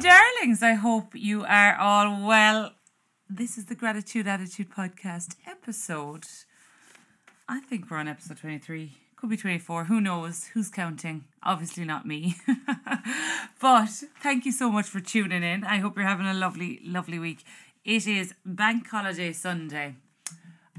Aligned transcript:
darlings. 0.00 0.62
I 0.62 0.72
hope 0.72 1.12
you 1.14 1.44
are 1.44 1.76
all 1.76 2.26
well. 2.26 2.72
This 3.28 3.58
is 3.58 3.66
the 3.66 3.74
Gratitude 3.74 4.26
Attitude 4.26 4.70
Podcast 4.70 5.36
episode. 5.46 6.24
I 7.46 7.60
think 7.60 7.90
we're 7.90 7.98
on 7.98 8.08
episode 8.08 8.38
23. 8.38 8.92
Could 9.16 9.28
be 9.28 9.36
24. 9.36 9.84
Who 9.84 10.00
knows? 10.00 10.46
Who's 10.54 10.70
counting? 10.70 11.24
Obviously 11.42 11.84
not 11.84 12.06
me. 12.06 12.36
but 13.60 13.90
thank 14.22 14.46
you 14.46 14.52
so 14.52 14.72
much 14.72 14.86
for 14.86 15.00
tuning 15.00 15.42
in. 15.42 15.64
I 15.64 15.78
hope 15.78 15.96
you're 15.96 16.06
having 16.06 16.26
a 16.26 16.32
lovely, 16.32 16.80
lovely 16.82 17.18
week. 17.18 17.44
It 17.84 18.06
is 18.06 18.32
Bank 18.46 18.88
Holiday 18.88 19.34
Sunday 19.34 19.96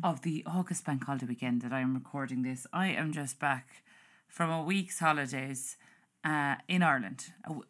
of 0.03 0.23
the 0.23 0.43
August 0.47 0.83
Bank 0.83 1.03
Holiday 1.03 1.27
weekend 1.27 1.61
that 1.61 1.71
I 1.71 1.81
am 1.81 1.93
recording 1.93 2.41
this. 2.41 2.65
I 2.73 2.87
am 2.87 3.13
just 3.13 3.39
back 3.39 3.83
from 4.27 4.49
a 4.49 4.63
week's 4.63 4.97
holidays 4.97 5.77
uh, 6.23 6.55
in 6.67 6.83
Ireland. 6.83 7.25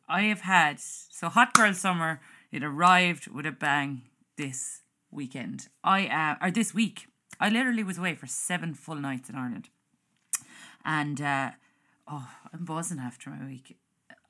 I 0.07 0.23
have 0.23 0.41
had 0.41 0.79
so 0.79 1.29
hot 1.29 1.53
girl 1.53 1.73
summer. 1.73 2.21
It 2.51 2.63
arrived 2.63 3.27
with 3.27 3.45
a 3.45 3.51
bang 3.51 4.03
this 4.37 4.81
weekend. 5.09 5.67
I 5.83 6.07
uh, 6.07 6.45
or 6.45 6.51
this 6.51 6.73
week. 6.73 7.07
I 7.39 7.49
literally 7.49 7.83
was 7.83 7.97
away 7.97 8.15
for 8.15 8.27
seven 8.27 8.73
full 8.73 8.95
nights 8.95 9.29
in 9.29 9.35
Ireland, 9.35 9.69
and 10.85 11.21
uh, 11.21 11.51
oh, 12.07 12.29
I'm 12.53 12.65
buzzing 12.65 12.99
after 12.99 13.29
my 13.29 13.45
week. 13.45 13.77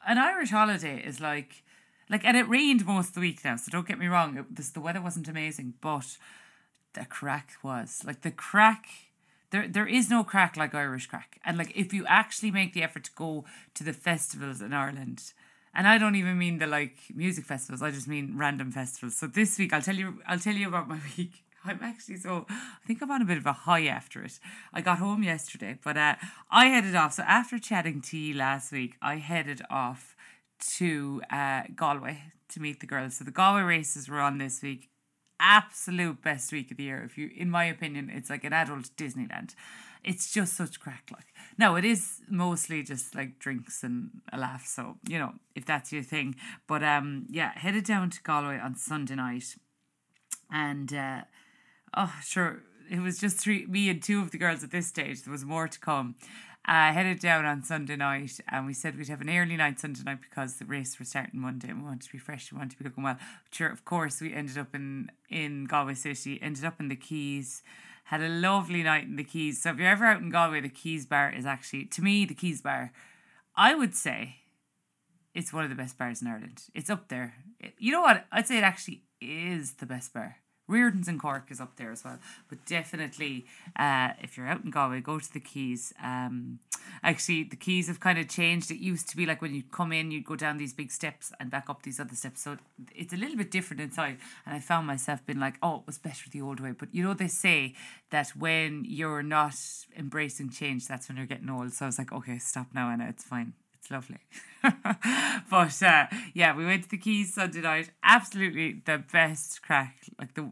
An 0.08 0.18
Irish 0.18 0.50
holiday 0.50 1.04
is 1.04 1.20
like, 1.20 1.64
like, 2.10 2.26
and 2.26 2.38
it 2.38 2.48
rained 2.48 2.86
most 2.86 3.10
of 3.10 3.14
the 3.16 3.20
week 3.20 3.44
now. 3.44 3.56
So 3.56 3.70
don't 3.70 3.88
get 3.88 4.00
me 4.00 4.08
wrong. 4.08 4.38
It, 4.38 4.56
this, 4.56 4.70
the 4.70 4.80
weather 4.82 5.02
wasn't 5.02 5.28
amazing, 5.28 5.74
but 5.82 6.18
the 6.94 7.06
crack 7.06 7.52
was 7.64 8.02
like 8.06 8.22
the 8.22 8.32
crack 8.32 8.88
there 9.52 9.68
there 9.68 9.88
is 9.88 10.10
no 10.10 10.24
crack 10.24 10.58
like 10.58 10.74
Irish 10.74 11.08
crack. 11.08 11.40
And 11.46 11.58
like 11.58 11.72
if 11.76 11.94
you 11.94 12.06
actually 12.08 12.52
make 12.52 12.74
the 12.74 12.84
effort 12.84 13.06
to 13.06 13.12
go 13.16 13.46
to 13.76 13.84
the 13.84 13.94
festivals 13.94 14.62
in 14.62 14.74
Ireland, 14.74 15.34
and 15.74 15.88
I 15.88 15.98
don't 15.98 16.16
even 16.16 16.38
mean 16.38 16.58
the 16.58 16.68
like 16.68 16.98
music 17.14 17.46
festivals, 17.46 17.82
I 17.82 17.92
just 17.92 18.08
mean 18.08 18.38
random 18.38 18.72
festivals. 18.72 19.16
So 19.16 19.28
this 19.28 19.60
week 19.60 19.74
I'll 19.74 19.82
tell 19.82 19.96
you 19.96 20.22
I'll 20.26 20.40
tell 20.40 20.56
you 20.56 20.68
about 20.68 20.88
my 20.88 21.00
week. 21.18 21.44
I'm 21.64 21.80
actually 21.84 22.18
so 22.18 22.48
I 22.50 22.88
think 22.88 23.04
I'm 23.04 23.12
on 23.12 23.22
a 23.22 23.26
bit 23.26 23.38
of 23.38 23.46
a 23.46 23.54
high 23.54 23.86
after 23.86 24.24
it. 24.24 24.40
I 24.74 24.82
got 24.82 24.98
home 24.98 25.22
yesterday, 25.22 25.78
but 25.84 25.98
uh, 25.98 26.16
I 26.50 26.66
headed 26.68 26.96
off. 26.96 27.14
So 27.14 27.24
after 27.24 27.60
chatting 27.60 28.02
to 28.02 28.18
you 28.18 28.34
last 28.34 28.72
week, 28.72 28.96
I 29.02 29.18
headed 29.18 29.62
off 29.70 30.16
to 30.78 31.22
uh, 31.30 31.64
Galway 31.76 32.24
to 32.50 32.60
meet 32.60 32.80
the 32.80 32.88
girls. 32.88 33.18
So 33.18 33.24
the 33.24 33.32
Galway 33.32 33.62
races 33.62 34.10
were 34.10 34.20
on 34.20 34.38
this 34.38 34.62
week 34.62 34.91
absolute 35.42 36.22
best 36.22 36.54
week 36.54 36.72
of 36.72 36.78
the 36.78 36.84
year. 36.84 37.04
If 37.04 37.18
you, 37.18 37.30
in 37.36 37.50
my 37.50 37.66
opinion, 37.66 38.10
it's 38.14 38.30
like 38.30 38.44
an 38.44 38.54
adult 38.54 38.92
Disneyland. 38.96 39.56
It's 40.04 40.32
just 40.32 40.54
such 40.54 40.80
crack. 40.80 41.10
Like 41.12 41.28
now, 41.58 41.76
it 41.76 41.84
is 41.84 42.22
mostly 42.30 42.84
just 42.84 43.14
like 43.14 43.40
drinks 43.40 43.84
and 43.84 44.22
a 44.32 44.38
laugh. 44.38 44.66
So 44.66 44.98
you 45.08 45.20
know, 45.20 45.34
if 45.56 45.66
that's 45.66 45.92
your 45.92 46.04
thing. 46.04 46.36
But 46.68 46.84
um, 46.84 47.26
yeah, 47.30 47.52
headed 47.56 47.84
down 47.84 48.10
to 48.12 48.22
Galway 48.24 48.60
on 48.60 48.76
Sunday 48.76 49.16
night, 49.16 49.56
and 50.52 50.94
uh, 50.94 51.22
oh 51.96 52.14
sure, 52.24 52.64
it 52.90 53.00
was 53.00 53.20
just 53.20 53.38
three, 53.38 53.66
me 53.66 53.90
and 53.90 54.02
two 54.02 54.22
of 54.22 54.32
the 54.32 54.38
girls 54.38 54.64
at 54.64 54.72
this 54.72 54.88
stage. 54.88 55.24
There 55.24 55.32
was 55.32 55.46
more 55.46 55.68
to 55.68 55.80
come. 55.80 56.16
I 56.64 56.90
uh, 56.90 56.94
headed 56.94 57.20
down 57.20 57.46
on 57.46 57.64
Sunday 57.64 57.96
night 57.96 58.40
and 58.48 58.68
we 58.68 58.74
said 58.74 58.96
we'd 58.96 59.08
have 59.08 59.22
an 59.22 59.30
early 59.30 59.58
night 59.58 59.80
Sunday 59.80 60.04
night 60.04 60.20
because 60.22 60.58
the 60.58 60.66
race 60.66 61.00
was 61.00 61.10
starting 61.10 61.40
Monday 61.40 61.70
and 61.70 61.80
we 61.80 61.86
wanted 61.86 62.04
to 62.04 62.12
be 62.12 62.20
fresh, 62.20 62.52
we 62.52 62.58
wanted 62.58 62.72
to 62.72 62.78
be 62.78 62.84
looking 62.84 63.04
well. 63.04 63.18
Sure, 63.52 63.70
of 63.70 63.84
course, 63.84 64.22
we 64.22 64.34
ended 64.34 64.60
up 64.60 64.76
in, 64.76 65.10
in 65.28 65.66
Galway 65.66 65.96
City, 65.96 66.40
ended 66.42 66.64
up 66.64 66.80
in 66.80 66.88
the 66.88 66.96
Quays, 66.96 67.62
had 68.06 68.22
a 68.22 68.30
lovely 68.30 68.84
night 68.84 69.06
in 69.06 69.16
the 69.16 69.24
Quays. 69.24 69.56
So 69.56 69.72
if 69.72 69.78
you're 69.78 69.88
ever 69.88 70.06
out 70.06 70.22
in 70.22 70.30
Galway, 70.30 70.62
the 70.62 70.70
Quays 70.70 71.08
Bar 71.10 71.34
is 71.36 71.48
actually, 71.48 71.86
to 71.86 72.04
me, 72.04 72.26
the 72.26 72.36
Quays 72.36 72.62
Bar, 72.62 72.92
I 73.56 73.74
would 73.74 73.96
say 73.96 74.36
it's 75.34 75.52
one 75.52 75.64
of 75.64 75.70
the 75.70 75.76
best 75.76 75.98
bars 75.98 76.22
in 76.22 76.28
Ireland. 76.28 76.64
It's 76.76 76.90
up 76.90 77.08
there. 77.08 77.36
You 77.80 77.92
know 77.92 78.02
what? 78.02 78.26
I'd 78.32 78.48
say 78.48 78.58
it 78.58 78.64
actually 78.64 79.04
is 79.20 79.74
the 79.74 79.86
best 79.86 80.14
bar. 80.14 80.38
Rearden's 80.72 81.08
in 81.08 81.20
Cork 81.20 81.48
is 81.50 81.60
up 81.60 81.76
there 81.76 81.92
as 81.92 82.04
well. 82.04 82.18
But 82.50 82.66
definitely, 82.66 83.46
uh, 83.76 84.12
if 84.22 84.38
you're 84.38 84.48
out 84.48 84.64
in 84.64 84.72
Galway, 84.72 85.02
go 85.02 85.20
to 85.20 85.34
the 85.34 85.40
Quays. 85.40 85.94
Um, 86.02 86.60
actually, 87.04 87.44
the 87.44 87.58
Quays 87.58 87.88
have 87.88 88.00
kind 88.00 88.18
of 88.18 88.30
changed. 88.30 88.72
It 88.72 88.78
used 88.78 89.10
to 89.10 89.18
be 89.18 89.26
like 89.26 89.42
when 89.42 89.54
you 89.54 89.64
come 89.72 89.92
in, 89.92 90.12
you'd 90.12 90.26
go 90.26 90.36
down 90.36 90.58
these 90.58 90.74
big 90.74 90.92
steps 90.92 91.32
and 91.40 91.52
back 91.52 91.70
up 91.70 91.84
these 91.84 92.00
other 92.00 92.16
steps. 92.16 92.42
So 92.42 92.58
it's 92.96 93.14
a 93.14 93.18
little 93.18 93.38
bit 93.38 93.52
different 93.52 93.82
inside. 93.82 94.18
And 94.46 94.56
I 94.56 94.60
found 94.60 94.88
myself 94.88 95.26
being 95.26 95.40
like, 95.40 95.56
oh, 95.62 95.78
it 95.78 95.82
was 95.86 95.98
better 95.98 96.30
the 96.32 96.42
old 96.42 96.60
way. 96.60 96.72
But 96.72 96.94
you 96.94 97.04
know, 97.04 97.14
they 97.14 97.28
say 97.28 97.76
that 98.10 98.30
when 98.30 98.86
you're 98.88 99.24
not 99.24 99.56
embracing 99.98 100.50
change, 100.50 100.88
that's 100.88 101.10
when 101.10 101.18
you're 101.18 101.26
getting 101.26 101.50
old. 101.50 101.74
So 101.74 101.86
I 101.86 101.88
was 101.88 101.98
like, 101.98 102.12
okay, 102.14 102.38
stop 102.40 102.68
now, 102.74 102.90
Anna. 102.90 103.08
It's 103.10 103.24
fine. 103.24 103.54
It's 103.82 103.90
lovely. 103.90 104.20
but 105.50 105.84
uh, 105.84 106.06
yeah, 106.34 106.56
we 106.56 106.66
went 106.66 106.84
to 106.84 106.90
the 106.90 106.98
Quays 106.98 107.34
Sunday 107.34 107.62
night. 107.62 107.90
Absolutely 108.04 108.82
the 108.86 109.00
best 109.12 109.64
crack. 109.64 109.98
Like 110.20 110.36
the 110.36 110.52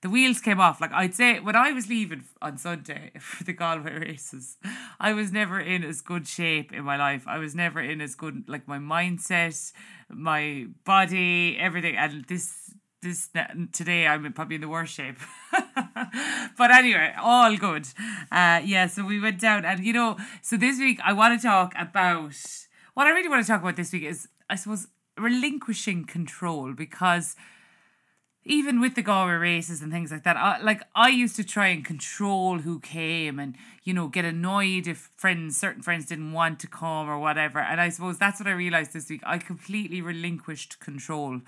the 0.00 0.10
wheels 0.10 0.40
came 0.40 0.60
off. 0.60 0.80
Like 0.80 0.92
I'd 0.92 1.14
say 1.14 1.40
when 1.40 1.56
I 1.56 1.72
was 1.72 1.88
leaving 1.88 2.24
on 2.40 2.58
Sunday 2.58 3.12
for 3.20 3.44
the 3.44 3.52
Galway 3.52 3.98
races, 3.98 4.56
I 5.00 5.12
was 5.12 5.32
never 5.32 5.60
in 5.60 5.84
as 5.84 6.00
good 6.00 6.26
shape 6.26 6.72
in 6.72 6.84
my 6.84 6.96
life. 6.96 7.24
I 7.26 7.38
was 7.38 7.54
never 7.54 7.80
in 7.80 8.00
as 8.00 8.14
good 8.14 8.44
like 8.48 8.68
my 8.68 8.78
mindset, 8.78 9.72
my 10.08 10.66
body, 10.84 11.56
everything. 11.58 11.96
And 11.96 12.24
this 12.26 12.74
this 13.00 13.30
today 13.72 14.06
I'm 14.06 14.32
probably 14.32 14.56
in 14.56 14.60
the 14.60 14.68
worst 14.68 14.94
shape. 14.94 15.18
but 15.52 16.70
anyway, 16.70 17.14
all 17.20 17.56
good. 17.56 17.86
Uh 18.30 18.60
yeah, 18.64 18.86
so 18.86 19.04
we 19.04 19.20
went 19.20 19.40
down 19.40 19.64
and 19.64 19.84
you 19.84 19.92
know, 19.92 20.16
so 20.42 20.56
this 20.56 20.78
week 20.78 21.00
I 21.04 21.12
want 21.12 21.40
to 21.40 21.46
talk 21.46 21.72
about 21.78 22.34
what 22.94 23.06
I 23.06 23.10
really 23.10 23.28
want 23.28 23.44
to 23.44 23.50
talk 23.50 23.62
about 23.62 23.76
this 23.76 23.92
week 23.92 24.04
is 24.04 24.28
I 24.50 24.56
suppose 24.56 24.88
relinquishing 25.16 26.04
control 26.04 26.72
because 26.72 27.34
even 28.44 28.80
with 28.80 28.94
the 28.94 29.02
Galway 29.02 29.34
races 29.34 29.82
and 29.82 29.92
things 29.92 30.10
like 30.10 30.24
that, 30.24 30.36
I, 30.36 30.60
like 30.60 30.82
I 30.94 31.08
used 31.08 31.36
to 31.36 31.44
try 31.44 31.68
and 31.68 31.84
control 31.84 32.60
who 32.60 32.80
came 32.80 33.38
and 33.38 33.56
you 33.84 33.92
know 33.92 34.08
get 34.08 34.24
annoyed 34.24 34.86
if 34.86 35.10
friends, 35.16 35.56
certain 35.56 35.82
friends 35.82 36.06
didn't 36.06 36.32
want 36.32 36.60
to 36.60 36.66
come 36.66 37.08
or 37.08 37.18
whatever. 37.18 37.58
And 37.58 37.80
I 37.80 37.88
suppose 37.90 38.18
that's 38.18 38.40
what 38.40 38.46
I 38.46 38.52
realized 38.52 38.92
this 38.92 39.10
week. 39.10 39.22
I 39.26 39.38
completely 39.38 40.00
relinquished 40.00 40.80
control 40.80 41.40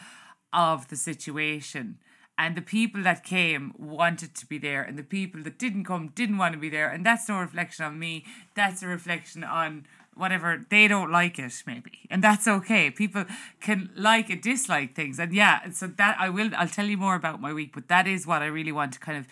of 0.53 0.89
the 0.89 0.97
situation. 0.97 1.99
And 2.37 2.57
the 2.57 2.63
people 2.63 3.03
that 3.03 3.23
came 3.23 3.75
wanted 3.77 4.35
to 4.35 4.47
be 4.47 4.57
there, 4.57 4.83
and 4.83 4.99
the 4.99 5.03
people 5.03 5.43
that 5.43 5.59
didn't 5.59 5.85
come 5.85 6.09
didn't 6.15 6.39
want 6.39 6.55
to 6.55 6.59
be 6.59 6.71
there. 6.71 6.89
And 6.89 7.05
that's 7.05 7.29
no 7.29 7.39
reflection 7.39 7.85
on 7.85 7.99
me. 7.99 8.25
That's 8.55 8.83
a 8.83 8.87
reflection 8.87 9.45
on 9.45 9.87
whatever 10.15 10.67
they 10.71 10.89
don't 10.89 11.11
like 11.11 11.39
it 11.39 11.63
maybe. 11.67 12.01
And 12.11 12.23
that's 12.23 12.47
okay. 12.47 12.91
People 12.91 13.25
can 13.61 13.91
like 13.97 14.29
and 14.31 14.43
dislike 14.43 14.95
things. 14.95 15.19
And 15.19 15.33
yeah 15.33 15.71
so 15.73 15.87
that 15.87 16.17
i 16.19 16.29
will 16.29 16.51
i'll 16.57 16.69
tell 16.69 16.87
you 16.87 16.97
more 16.97 17.15
about 17.15 17.41
my 17.41 17.53
week 17.53 17.73
but 17.75 17.89
that 17.89 18.07
is 18.07 18.27
what 18.27 18.43
i 18.43 18.47
really 18.47 18.73
want 18.73 18.93
to 18.93 18.99
kind 18.99 19.19
of 19.19 19.27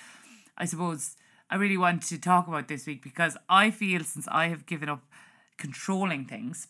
i 0.56 0.64
suppose 0.64 1.16
i 1.50 1.56
really 1.56 1.76
want 1.76 2.02
to 2.02 2.18
talk 2.18 2.48
about 2.48 2.68
this 2.68 2.86
week 2.86 3.02
because 3.02 3.36
i 3.48 3.70
feel 3.70 4.02
since 4.04 4.26
i 4.28 4.48
have 4.48 4.66
given 4.66 4.88
up 4.88 5.02
controlling 5.56 6.24
things 6.24 6.68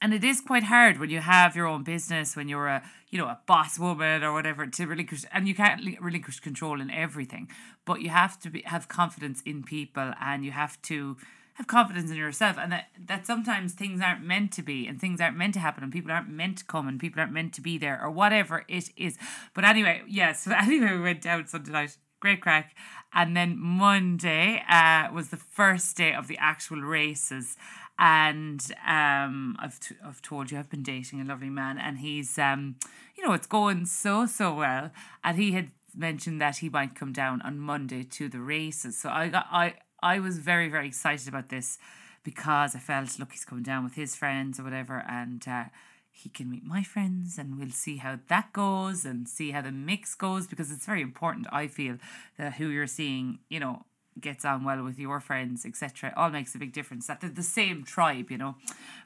and 0.00 0.14
it 0.14 0.22
is 0.22 0.40
quite 0.40 0.64
hard 0.64 0.98
when 0.98 1.10
you 1.10 1.18
have 1.18 1.56
your 1.56 1.66
own 1.66 1.82
business 1.82 2.36
when 2.36 2.48
you're 2.48 2.68
a 2.68 2.82
you 3.10 3.18
know 3.18 3.26
a 3.26 3.38
boss 3.46 3.78
woman 3.78 4.22
or 4.22 4.32
whatever 4.32 4.66
to 4.66 4.86
relinquish 4.86 5.24
and 5.32 5.48
you 5.48 5.54
can't 5.54 5.80
relinquish 6.00 6.40
control 6.40 6.80
in 6.80 6.90
everything 6.90 7.48
but 7.84 8.00
you 8.02 8.10
have 8.10 8.38
to 8.38 8.50
be, 8.50 8.62
have 8.62 8.88
confidence 8.88 9.42
in 9.44 9.62
people 9.62 10.12
and 10.20 10.44
you 10.44 10.52
have 10.52 10.80
to 10.82 11.16
have 11.58 11.66
confidence 11.66 12.08
in 12.08 12.16
yourself 12.16 12.56
and 12.56 12.70
that, 12.70 12.86
that 13.06 13.26
sometimes 13.26 13.72
things 13.72 14.00
aren't 14.00 14.22
meant 14.22 14.52
to 14.52 14.62
be 14.62 14.86
and 14.86 15.00
things 15.00 15.20
aren't 15.20 15.36
meant 15.36 15.54
to 15.54 15.60
happen 15.60 15.82
and 15.82 15.92
people 15.92 16.12
aren't 16.12 16.30
meant 16.30 16.56
to 16.58 16.64
come 16.64 16.86
and 16.86 17.00
people 17.00 17.20
aren't 17.20 17.32
meant 17.32 17.52
to 17.52 17.60
be 17.60 17.76
there 17.76 18.00
or 18.00 18.08
whatever 18.08 18.64
it 18.68 18.90
is. 18.96 19.18
But 19.54 19.64
anyway, 19.64 20.02
yes, 20.06 20.46
yeah, 20.46 20.62
so 20.62 20.66
anyway, 20.70 20.92
we 20.92 21.00
went 21.00 21.20
down 21.20 21.48
Sunday 21.48 21.72
night. 21.72 21.96
Great 22.20 22.40
crack. 22.40 22.76
And 23.12 23.36
then 23.36 23.58
Monday 23.58 24.62
uh, 24.70 25.08
was 25.12 25.30
the 25.30 25.36
first 25.36 25.96
day 25.96 26.14
of 26.14 26.28
the 26.28 26.38
actual 26.38 26.80
races. 26.80 27.56
And 27.98 28.64
um, 28.86 29.56
I've, 29.58 29.80
t- 29.80 29.96
I've 30.04 30.22
told 30.22 30.52
you 30.52 30.58
I've 30.58 30.70
been 30.70 30.84
dating 30.84 31.20
a 31.20 31.24
lovely 31.24 31.50
man, 31.50 31.78
and 31.78 31.98
he's, 31.98 32.38
um, 32.38 32.76
you 33.16 33.26
know, 33.26 33.32
it's 33.32 33.48
going 33.48 33.86
so, 33.86 34.26
so 34.26 34.54
well. 34.54 34.92
And 35.24 35.36
he 35.36 35.52
had 35.52 35.72
mentioned 35.96 36.40
that 36.40 36.58
he 36.58 36.68
might 36.68 36.94
come 36.94 37.12
down 37.12 37.42
on 37.42 37.58
Monday 37.58 38.04
to 38.04 38.28
the 38.28 38.38
races. 38.38 38.96
So 39.00 39.08
I 39.08 39.28
got 39.28 39.46
I 39.50 39.74
I 40.02 40.18
was 40.18 40.38
very, 40.38 40.68
very 40.68 40.86
excited 40.86 41.28
about 41.28 41.48
this 41.48 41.78
because 42.22 42.74
I 42.74 42.78
felt, 42.78 43.18
look, 43.18 43.32
he's 43.32 43.44
coming 43.44 43.64
down 43.64 43.84
with 43.84 43.94
his 43.94 44.14
friends 44.14 44.60
or 44.60 44.64
whatever, 44.64 45.04
and 45.08 45.46
uh, 45.46 45.64
he 46.10 46.28
can 46.28 46.50
meet 46.50 46.64
my 46.64 46.82
friends, 46.82 47.38
and 47.38 47.58
we'll 47.58 47.70
see 47.70 47.96
how 47.98 48.18
that 48.28 48.52
goes 48.52 49.04
and 49.04 49.28
see 49.28 49.52
how 49.52 49.62
the 49.62 49.72
mix 49.72 50.14
goes 50.14 50.46
because 50.46 50.70
it's 50.70 50.86
very 50.86 51.02
important, 51.02 51.46
I 51.52 51.68
feel, 51.68 51.98
that 52.36 52.54
who 52.54 52.68
you're 52.68 52.86
seeing, 52.86 53.38
you 53.48 53.60
know, 53.60 53.84
gets 54.20 54.44
on 54.44 54.64
well 54.64 54.82
with 54.82 54.98
your 54.98 55.20
friends, 55.20 55.64
etc. 55.64 56.12
All 56.16 56.30
makes 56.30 56.54
a 56.54 56.58
big 56.58 56.72
difference. 56.72 57.06
That 57.06 57.20
they're 57.20 57.30
the 57.30 57.42
same 57.42 57.84
tribe, 57.84 58.30
you 58.30 58.38
know. 58.38 58.56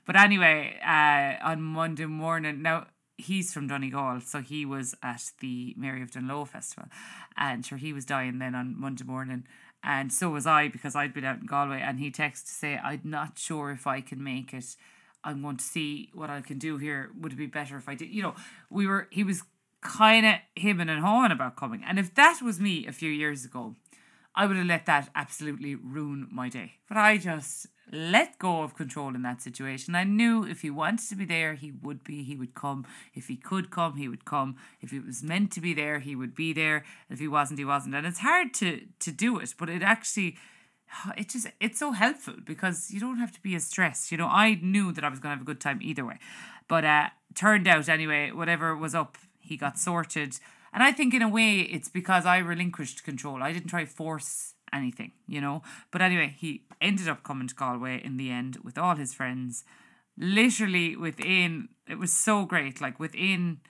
But 0.06 0.16
anyway, 0.16 0.78
uh, 0.84 1.46
on 1.46 1.60
Monday 1.62 2.06
morning, 2.06 2.62
now 2.62 2.86
he's 3.18 3.52
from 3.52 3.68
Donegal, 3.68 4.20
so 4.22 4.40
he 4.40 4.64
was 4.64 4.94
at 5.02 5.32
the 5.40 5.74
Mary 5.76 6.02
of 6.02 6.10
Dungloe 6.10 6.48
festival, 6.48 6.88
and 7.36 7.64
sure 7.64 7.78
he 7.78 7.92
was 7.92 8.04
dying 8.04 8.38
then 8.38 8.54
on 8.54 8.78
Monday 8.78 9.04
morning, 9.04 9.44
and 9.82 10.12
so 10.12 10.30
was 10.30 10.46
I 10.46 10.68
because 10.68 10.94
I'd 10.94 11.14
been 11.14 11.24
out 11.24 11.40
in 11.40 11.46
Galway 11.46 11.80
and 11.80 11.98
he 11.98 12.10
texted 12.10 12.44
to 12.44 12.52
say 12.52 12.78
I'm 12.82 13.02
not 13.04 13.38
sure 13.38 13.70
if 13.70 13.86
I 13.86 14.00
can 14.00 14.22
make 14.22 14.52
it 14.52 14.76
I'm 15.24 15.42
going 15.42 15.56
to 15.56 15.64
see 15.64 16.10
what 16.14 16.30
I 16.30 16.40
can 16.40 16.58
do 16.58 16.78
here. 16.78 17.10
Would 17.20 17.32
it 17.32 17.36
be 17.36 17.46
better 17.46 17.76
if 17.76 17.88
I 17.88 17.94
did? 17.94 18.08
You 18.08 18.22
know, 18.22 18.34
we 18.70 18.86
were. 18.86 19.08
He 19.10 19.24
was 19.24 19.42
kind 19.80 20.26
of 20.26 20.34
him 20.54 20.80
and 20.80 20.90
hawing 20.90 21.32
about 21.32 21.56
coming, 21.56 21.82
and 21.86 21.98
if 21.98 22.14
that 22.14 22.40
was 22.42 22.60
me 22.60 22.86
a 22.86 22.92
few 22.92 23.10
years 23.10 23.44
ago, 23.44 23.76
I 24.34 24.46
would 24.46 24.56
have 24.56 24.66
let 24.66 24.86
that 24.86 25.10
absolutely 25.14 25.74
ruin 25.74 26.28
my 26.30 26.48
day. 26.48 26.74
But 26.88 26.96
I 26.96 27.18
just 27.18 27.66
let 27.92 28.38
go 28.38 28.62
of 28.62 28.74
control 28.74 29.14
in 29.14 29.20
that 29.22 29.42
situation. 29.42 29.94
I 29.94 30.04
knew 30.04 30.44
if 30.44 30.62
he 30.62 30.70
wanted 30.70 31.06
to 31.10 31.14
be 31.14 31.26
there, 31.26 31.54
he 31.54 31.70
would 31.70 32.02
be, 32.02 32.22
he 32.24 32.34
would 32.34 32.54
come. 32.54 32.86
If 33.14 33.28
he 33.28 33.36
could 33.36 33.70
come, 33.70 33.98
he 33.98 34.08
would 34.08 34.24
come. 34.24 34.56
If 34.80 34.94
it 34.94 35.04
was 35.04 35.22
meant 35.22 35.52
to 35.52 35.60
be 35.60 35.74
there, 35.74 35.98
he 35.98 36.16
would 36.16 36.34
be 36.34 36.54
there. 36.54 36.84
If 37.10 37.18
he 37.18 37.28
wasn't, 37.28 37.58
he 37.58 37.66
wasn't. 37.66 37.94
And 37.94 38.06
it's 38.06 38.20
hard 38.20 38.54
to 38.54 38.80
to 39.00 39.12
do 39.12 39.38
it, 39.38 39.54
but 39.58 39.68
it 39.68 39.82
actually 39.82 40.38
it 41.16 41.28
just 41.28 41.48
it's 41.60 41.78
so 41.78 41.92
helpful 41.92 42.34
because 42.44 42.90
you 42.90 42.98
don't 42.98 43.18
have 43.18 43.32
to 43.32 43.42
be 43.42 43.54
as 43.54 43.64
stressed. 43.64 44.10
You 44.10 44.18
know, 44.18 44.28
I 44.28 44.58
knew 44.62 44.92
that 44.92 45.04
I 45.04 45.10
was 45.10 45.18
gonna 45.18 45.34
have 45.34 45.42
a 45.42 45.46
good 45.46 45.60
time 45.60 45.80
either 45.82 46.04
way. 46.04 46.18
But 46.68 46.84
uh 46.84 47.08
turned 47.34 47.68
out 47.68 47.88
anyway, 47.88 48.30
whatever 48.30 48.74
was 48.74 48.94
up, 48.94 49.18
he 49.38 49.56
got 49.56 49.78
sorted. 49.78 50.38
And 50.72 50.82
I 50.82 50.92
think 50.92 51.12
in 51.12 51.20
a 51.20 51.28
way 51.28 51.60
it's 51.60 51.90
because 51.90 52.24
I 52.24 52.38
relinquished 52.38 53.04
control. 53.04 53.42
I 53.42 53.52
didn't 53.52 53.68
try 53.68 53.84
force 53.84 54.54
anything, 54.72 55.12
you 55.26 55.40
know. 55.40 55.62
But 55.90 56.02
anyway, 56.02 56.34
he 56.38 56.62
ended 56.80 57.08
up 57.08 57.22
coming 57.22 57.48
to 57.48 57.54
Galway 57.54 58.02
in 58.02 58.16
the 58.16 58.30
end 58.30 58.58
with 58.64 58.78
all 58.78 58.96
his 58.96 59.14
friends. 59.14 59.64
Literally 60.18 60.96
within, 60.96 61.68
it 61.88 61.98
was 61.98 62.12
so 62.12 62.44
great. 62.44 62.80
Like 62.80 63.00
within 63.00 63.60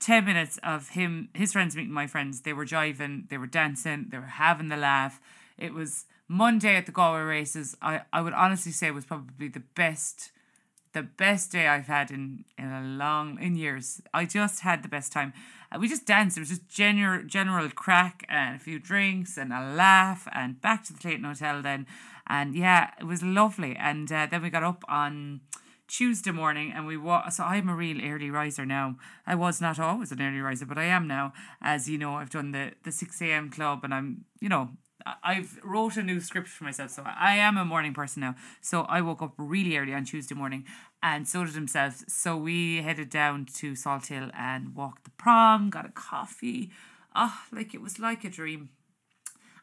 10 0.00 0.24
minutes 0.24 0.58
of 0.62 0.90
him, 0.90 1.28
his 1.34 1.52
friends 1.52 1.76
meeting 1.76 1.92
my 1.92 2.06
friends, 2.06 2.42
they 2.42 2.52
were 2.52 2.66
jiving, 2.66 3.28
they 3.28 3.38
were 3.38 3.46
dancing, 3.46 4.06
they 4.10 4.18
were 4.18 4.24
having 4.24 4.68
the 4.68 4.76
laugh. 4.76 5.20
It 5.58 5.74
was 5.74 6.06
Monday 6.26 6.76
at 6.76 6.86
the 6.86 6.92
Galway 6.92 7.20
races. 7.20 7.76
I, 7.82 8.02
I 8.12 8.22
would 8.22 8.32
honestly 8.32 8.72
say 8.72 8.90
was 8.90 9.04
probably 9.04 9.48
the 9.48 9.62
best 9.74 10.32
the 10.92 11.02
best 11.02 11.52
day 11.52 11.68
I've 11.68 11.86
had 11.86 12.10
in 12.10 12.44
in 12.58 12.66
a 12.66 12.82
long 12.82 13.38
in 13.40 13.56
years. 13.56 14.00
I 14.12 14.24
just 14.24 14.60
had 14.60 14.82
the 14.82 14.88
best 14.88 15.12
time. 15.12 15.32
Uh, 15.72 15.78
we 15.78 15.88
just 15.88 16.06
danced. 16.06 16.36
It 16.36 16.40
was 16.40 16.48
just 16.48 16.68
general 16.68 17.22
general 17.24 17.68
crack 17.70 18.26
and 18.28 18.56
a 18.56 18.58
few 18.58 18.78
drinks 18.78 19.36
and 19.36 19.52
a 19.52 19.72
laugh 19.74 20.26
and 20.32 20.60
back 20.60 20.84
to 20.84 20.92
the 20.92 20.98
Clayton 20.98 21.24
Hotel 21.24 21.62
then. 21.62 21.86
And 22.26 22.54
yeah, 22.54 22.90
it 23.00 23.04
was 23.04 23.22
lovely. 23.22 23.76
And 23.76 24.10
uh, 24.10 24.26
then 24.30 24.42
we 24.42 24.50
got 24.50 24.62
up 24.62 24.84
on 24.88 25.40
Tuesday 25.88 26.30
morning 26.30 26.72
and 26.74 26.86
we 26.86 26.96
walk. 26.96 27.32
So 27.32 27.44
I'm 27.44 27.68
a 27.68 27.74
real 27.74 28.00
early 28.02 28.30
riser 28.30 28.64
now. 28.64 28.96
I 29.26 29.34
was 29.34 29.60
not 29.60 29.78
always 29.78 30.12
an 30.12 30.22
early 30.22 30.40
riser, 30.40 30.66
but 30.66 30.78
I 30.78 30.84
am 30.84 31.06
now. 31.06 31.32
As 31.60 31.88
you 31.88 31.98
know, 31.98 32.14
I've 32.14 32.30
done 32.30 32.52
the 32.52 32.72
the 32.84 32.92
six 32.92 33.20
a.m. 33.20 33.50
club, 33.50 33.84
and 33.84 33.92
I'm 33.92 34.24
you 34.40 34.48
know 34.48 34.70
I've 35.22 35.58
wrote 35.64 35.96
a 35.96 36.02
new 36.02 36.20
script 36.20 36.48
for 36.48 36.64
myself, 36.64 36.90
so 36.90 37.02
I 37.04 37.36
am 37.36 37.56
a 37.56 37.64
morning 37.64 37.94
person 37.94 38.20
now. 38.20 38.36
So 38.60 38.82
I 38.82 39.00
woke 39.00 39.22
up 39.22 39.34
really 39.36 39.76
early 39.76 39.94
on 39.94 40.04
Tuesday 40.04 40.34
morning, 40.34 40.64
and 41.02 41.26
so 41.26 41.44
did 41.44 41.54
himself. 41.54 42.04
So 42.08 42.36
we 42.36 42.82
headed 42.82 43.10
down 43.10 43.46
to 43.56 43.72
Salthill 43.72 44.30
and 44.34 44.74
walked 44.74 45.04
the 45.04 45.10
prom, 45.10 45.70
got 45.70 45.86
a 45.86 45.90
coffee. 45.90 46.70
Oh, 47.14 47.40
like 47.52 47.74
it 47.74 47.80
was 47.80 47.98
like 47.98 48.24
a 48.24 48.30
dream. 48.30 48.70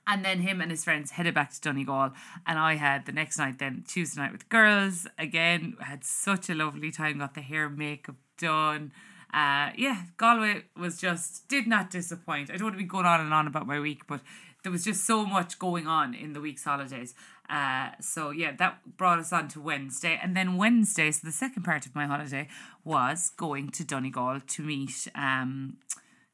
And 0.09 0.23
then 0.23 0.39
him 0.39 0.61
and 0.61 0.71
his 0.71 0.85
friends 0.85 1.11
headed 1.11 1.33
back 1.33 1.51
to 1.51 1.59
Donegal, 1.59 2.11
and 2.45 2.57
I 2.57 2.75
had 2.75 3.05
the 3.05 3.11
next 3.11 3.37
night 3.37 3.59
then 3.59 3.83
Tuesday 3.87 4.21
night 4.21 4.31
with 4.31 4.47
girls 4.47 5.05
again. 5.19 5.75
Had 5.81 6.05
such 6.05 6.49
a 6.49 6.55
lovely 6.55 6.91
time. 6.91 7.19
Got 7.19 7.33
the 7.33 7.41
hair 7.41 7.69
makeup 7.69 8.15
done. 8.37 8.93
Uh, 9.33 9.71
yeah, 9.77 10.03
Galway 10.15 10.63
was 10.77 10.97
just 10.97 11.47
did 11.49 11.67
not 11.67 11.91
disappoint. 11.91 12.49
I 12.49 12.53
don't 12.53 12.63
want 12.63 12.75
to 12.75 12.81
be 12.81 12.85
going 12.85 13.05
on 13.05 13.19
and 13.19 13.33
on 13.33 13.45
about 13.47 13.67
my 13.67 13.79
week, 13.79 14.07
but 14.07 14.21
there 14.63 14.71
was 14.71 14.83
just 14.83 15.05
so 15.05 15.25
much 15.25 15.59
going 15.59 15.87
on 15.87 16.13
in 16.13 16.33
the 16.33 16.41
week's 16.41 16.63
holidays. 16.63 17.13
Uh, 17.49 17.91
so 18.01 18.31
yeah, 18.31 18.51
that 18.57 18.97
brought 18.97 19.19
us 19.19 19.31
on 19.31 19.47
to 19.49 19.61
Wednesday, 19.61 20.19
and 20.21 20.35
then 20.35 20.57
Wednesday, 20.57 21.11
so 21.11 21.25
the 21.25 21.31
second 21.31 21.63
part 21.63 21.85
of 21.85 21.95
my 21.95 22.05
holiday 22.05 22.47
was 22.83 23.31
going 23.37 23.69
to 23.69 23.83
Donegal 23.83 24.41
to 24.41 24.63
meet 24.63 25.07
um 25.15 25.77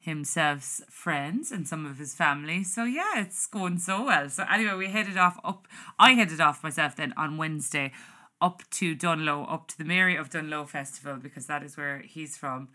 himself's 0.04 0.82
friends 0.90 1.50
and 1.50 1.66
some 1.66 1.86
of 1.86 1.98
his 1.98 2.14
family. 2.14 2.62
So 2.64 2.84
yeah, 2.84 3.22
it's 3.22 3.48
going 3.48 3.78
so 3.78 4.06
well. 4.06 4.30
So 4.30 4.44
anyway, 4.52 4.76
we 4.76 4.88
headed 4.90 5.18
off 5.18 5.40
up. 5.46 5.66
I 5.98 6.12
headed 6.14 6.42
off 6.42 6.62
myself 6.62 6.98
then 6.98 7.14
on 7.16 7.38
Wednesday 7.38 7.94
up 8.42 8.64
to 8.72 8.96
Dungloe, 8.96 9.50
up 9.50 9.70
to 9.70 9.78
the 9.78 9.86
Mary 9.86 10.18
of 10.18 10.30
Dungloe 10.30 10.68
Festival 10.68 11.16
because 11.16 11.48
that 11.48 11.64
is 11.64 11.78
where 11.78 12.00
he's 12.00 12.36
from. 12.36 12.68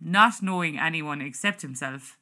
Not 0.00 0.40
knowing 0.40 0.78
anyone 0.78 1.20
except 1.20 1.62
himself, 1.62 2.16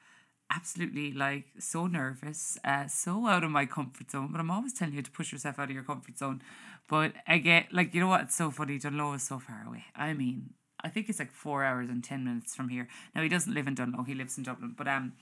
absolutely 0.55 1.13
like 1.13 1.45
so 1.59 1.87
nervous, 1.87 2.59
uh, 2.65 2.87
so 2.87 3.27
out 3.27 3.45
of 3.45 3.51
my 3.51 3.67
comfort 3.67 4.11
zone. 4.11 4.29
But 4.31 4.41
I'm 4.41 4.51
always 4.51 4.73
telling 4.73 4.95
you 4.95 5.03
to 5.03 5.11
push 5.11 5.33
yourself 5.33 5.59
out 5.59 5.69
of 5.71 5.75
your 5.75 5.85
comfort 5.85 6.19
zone. 6.19 6.43
But 6.89 7.13
again, 7.27 7.67
like 7.73 7.95
you 7.95 8.01
know 8.01 8.09
what? 8.09 8.23
It's 8.23 8.35
so 8.35 8.51
funny. 8.51 8.79
Dungloe 8.79 9.17
is 9.17 9.23
so 9.23 9.39
far 9.39 9.65
away. 9.67 9.85
I 9.97 10.13
mean, 10.13 10.51
I 10.81 10.89
think 10.89 11.09
it's 11.09 11.19
like 11.19 11.33
four 11.33 11.65
hours 11.65 11.89
and 11.89 12.05
ten 12.05 12.25
minutes 12.25 12.55
from 12.55 12.69
here. 12.69 12.89
Now 13.15 13.23
he 13.23 13.29
doesn't 13.29 13.55
live 13.55 13.67
in 13.67 13.75
Dungloe. 13.75 14.07
He 14.07 14.15
lives 14.15 14.37
in 14.37 14.45
Dublin, 14.45 14.75
but 14.77 14.89
um, 14.89 15.15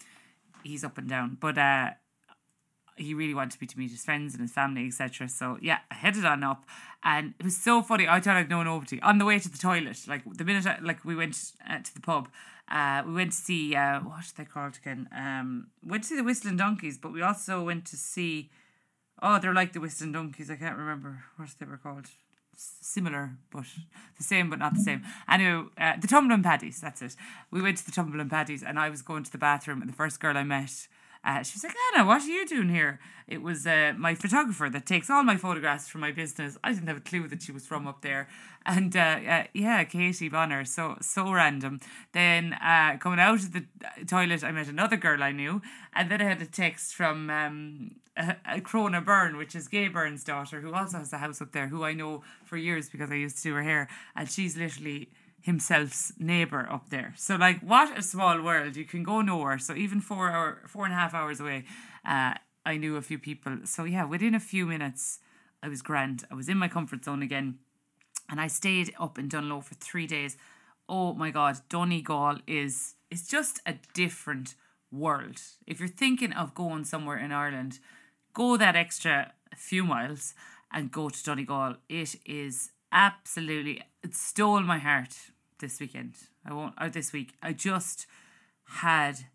he's 0.65 0.85
up 0.85 0.99
and 0.99 1.09
down. 1.09 1.39
But 1.41 1.59
uh, 1.59 1.91
he 2.97 3.15
really 3.15 3.35
wanted 3.35 3.61
me 3.61 3.67
to 3.67 3.79
meet 3.79 3.91
his 3.91 4.05
friends 4.05 4.35
and 4.35 4.43
his 4.43 4.53
family, 4.53 4.87
etc. 4.87 5.29
So 5.29 5.59
yeah, 5.61 5.79
I 5.91 5.95
headed 5.95 6.25
on 6.25 6.43
up, 6.43 6.65
and 7.05 7.35
it 7.39 7.45
was 7.45 7.57
so 7.57 7.83
funny. 7.83 8.09
I 8.09 8.21
thought 8.21 8.37
I'd 8.37 8.51
known 8.51 8.67
nobody 8.67 9.01
on 9.01 9.19
the 9.19 9.25
way 9.25 9.39
to 9.39 9.49
the 9.49 9.59
toilet. 9.59 9.99
Like 10.07 10.23
the 10.37 10.45
minute, 10.45 10.67
I, 10.67 10.79
like 10.81 11.05
we 11.05 11.15
went 11.15 11.53
uh, 11.69 11.79
to 11.79 11.95
the 11.95 12.01
pub, 12.01 12.29
uh, 12.71 13.03
we 13.07 13.15
went 13.15 13.33
to 13.33 13.37
see 13.37 13.75
uh, 13.75 14.01
what 14.01 14.25
they 14.37 14.45
called 14.45 14.79
again? 14.81 15.09
Um, 15.17 15.69
went 15.85 16.05
to 16.05 16.11
see 16.11 16.17
the 16.17 16.25
Whistling 16.25 16.57
Donkeys, 16.57 16.99
but 16.99 17.13
we 17.13 17.23
also 17.23 17.63
went 17.63 17.85
to 17.87 17.97
see. 17.97 18.51
Oh, 19.21 19.39
they're 19.39 19.55
like 19.55 19.73
the 19.73 19.81
Whistling 19.81 20.13
Donkeys. 20.13 20.51
I 20.51 20.57
can't 20.57 20.77
remember 20.77 21.25
what 21.37 21.51
they 21.59 21.67
were 21.67 21.77
called. 21.77 22.07
Similar, 22.55 23.37
but 23.51 23.65
the 24.19 24.23
same, 24.23 24.51
but 24.51 24.59
not 24.59 24.75
the 24.75 24.81
same. 24.81 25.03
Anyway, 25.29 25.65
uh, 25.79 25.95
the 25.99 26.07
Tumbling 26.07 26.43
Paddies. 26.43 26.81
That's 26.81 27.01
it. 27.03 27.17
We 27.51 27.63
went 27.63 27.79
to 27.79 27.87
the 27.87 27.93
Tumbling 27.93 28.29
Paddies, 28.29 28.63
and 28.63 28.79
I 28.79 28.91
was 28.91 29.03
going 29.03 29.25
to 29.25 29.33
the 29.33 29.39
bathroom, 29.39 29.81
and 29.81 29.89
the 29.89 29.97
first 29.97 30.21
girl 30.21 30.37
I 30.37 30.45
met 30.45 30.87
uh, 31.25 31.43
she 31.43 31.55
was 31.55 31.65
like, 31.65 31.75
Anna, 31.95 32.07
what 32.07 32.23
are 32.23 32.27
you 32.27 32.47
doing 32.47 32.69
here? 32.69 32.99
It 33.29 33.43
was 33.43 33.67
uh, 33.67 33.95
my 33.97 34.15
photographer 34.15 34.69
that 34.69 34.87
takes 34.87 35.09
all 35.09 35.23
my 35.23 35.37
photographs 35.37 35.89
for 35.89 35.99
my 35.99 36.11
business. 36.11 36.59
I 36.65 36.73
didn't 36.73 36.89
have 36.89 36.97
a 36.97 37.01
clue 37.01 37.29
that 37.29 37.43
she 37.43 37.53
was 37.53 37.65
from 37.65 37.87
up 37.87 38.03
there. 38.03 38.29
And 38.67 38.95
uh, 38.97 39.19
uh, 39.27 39.45
yeah, 39.55 39.85
Katie 39.85 40.29
Bonner, 40.29 40.65
so 40.65 40.97
so 41.01 41.33
random. 41.33 41.81
Then 42.13 42.55
uh, 42.55 42.97
coming 42.99 43.21
out 43.21 43.37
of 43.37 43.53
the 43.53 43.65
toilet, 44.07 44.43
I 44.43 44.51
met 44.51 44.69
another 44.69 44.97
girl 44.97 45.23
I 45.23 45.33
knew. 45.33 45.63
And 45.95 46.11
then 46.11 46.21
I 46.21 46.25
had 46.25 46.43
a 46.43 46.47
text 46.47 46.95
from 46.95 47.31
um, 47.31 47.93
a 48.17 48.61
Crona 48.61 49.05
Byrne, 49.05 49.37
which 49.37 49.55
is 49.55 49.69
Gay 49.69 49.89
Byrne's 49.89 50.25
daughter, 50.25 50.61
who 50.61 50.75
also 50.75 50.99
has 50.99 51.13
a 51.13 51.19
house 51.19 51.41
up 51.41 51.53
there, 51.53 51.69
who 51.69 51.85
I 51.85 51.93
know 51.93 52.23
for 52.45 52.57
years 52.57 52.91
because 52.91 53.11
I 53.11 53.15
used 53.15 53.37
to 53.39 53.43
do 53.45 53.55
her 53.55 53.63
hair. 53.63 53.89
And 54.17 54.31
she's 54.31 54.57
literally 54.57 55.09
himself's 55.43 56.13
neighbor 56.19 56.67
up 56.71 56.89
there. 56.91 57.13
So 57.17 57.37
like 57.37 57.61
what 57.61 57.99
a 57.99 58.03
small 58.03 58.41
world. 58.41 58.77
You 58.77 58.85
can 58.85 59.03
go 59.03 59.21
nowhere. 59.21 59.59
So 59.59 59.75
even 59.75 60.01
four 60.01 60.31
hour 60.31 60.63
four 60.67 60.85
and 60.85 60.95
a 60.95 60.97
half 60.97 61.15
hours 61.15 61.41
away, 61.41 61.65
uh, 62.07 62.35
I 62.65 62.77
knew 62.77 62.97
a 62.97 63.03
few 63.03 63.19
people. 63.19 63.59
So 63.65 63.85
yeah, 63.85 64.05
within 64.05 64.35
a 64.35 64.41
few 64.41 64.67
minutes 64.67 65.19
I 65.63 65.69
was 65.69 65.83
grand. 65.83 66.25
I 66.31 66.35
was 66.35 66.49
in 66.49 66.59
my 66.59 66.69
comfort 66.69 67.05
zone 67.05 67.23
again. 67.23 67.59
And 68.31 68.41
I 68.41 68.47
stayed 68.47 68.95
up 68.99 69.19
in 69.19 69.29
Dungloe 69.29 69.63
for 69.63 69.75
three 69.75 70.07
days. 70.07 70.37
Oh 70.89 71.13
my 71.15 71.31
god, 71.31 71.59
Donegal 71.69 72.39
is 72.47 72.95
it's 73.11 73.27
just 73.27 73.61
a 73.67 73.75
different 73.95 74.55
world. 74.91 75.41
If 75.67 75.81
you're 75.81 75.89
thinking 75.89 76.33
of 76.33 76.55
going 76.55 76.85
somewhere 76.85 77.19
in 77.19 77.33
Ireland, 77.33 77.79
go 78.33 78.57
that 78.57 78.77
extra 78.77 79.33
few 79.57 79.85
miles 79.85 80.35
and 80.73 80.91
go 80.91 81.09
to 81.09 81.25
Donegal. 81.25 81.77
It 81.89 82.17
is 82.25 82.71
absolutely 82.91 83.83
it 84.03 84.15
stole 84.15 84.63
my 84.63 84.79
heart 84.79 85.17
this 85.61 85.81
weekend. 85.81 86.15
I 86.45 86.53
won't 86.53 86.75
or 86.81 86.89
this 86.91 87.13
week. 87.13 87.35
I 87.43 87.53
just 87.53 88.07
had 88.65 89.27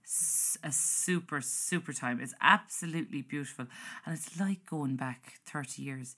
a 0.63 0.71
super 0.71 1.41
super 1.41 1.93
time. 1.93 2.19
It's 2.21 2.33
absolutely 2.41 3.21
beautiful 3.21 3.67
and 4.05 4.15
it's 4.15 4.39
like 4.39 4.65
going 4.65 4.95
back 4.95 5.39
30 5.45 5.81
years. 5.81 6.15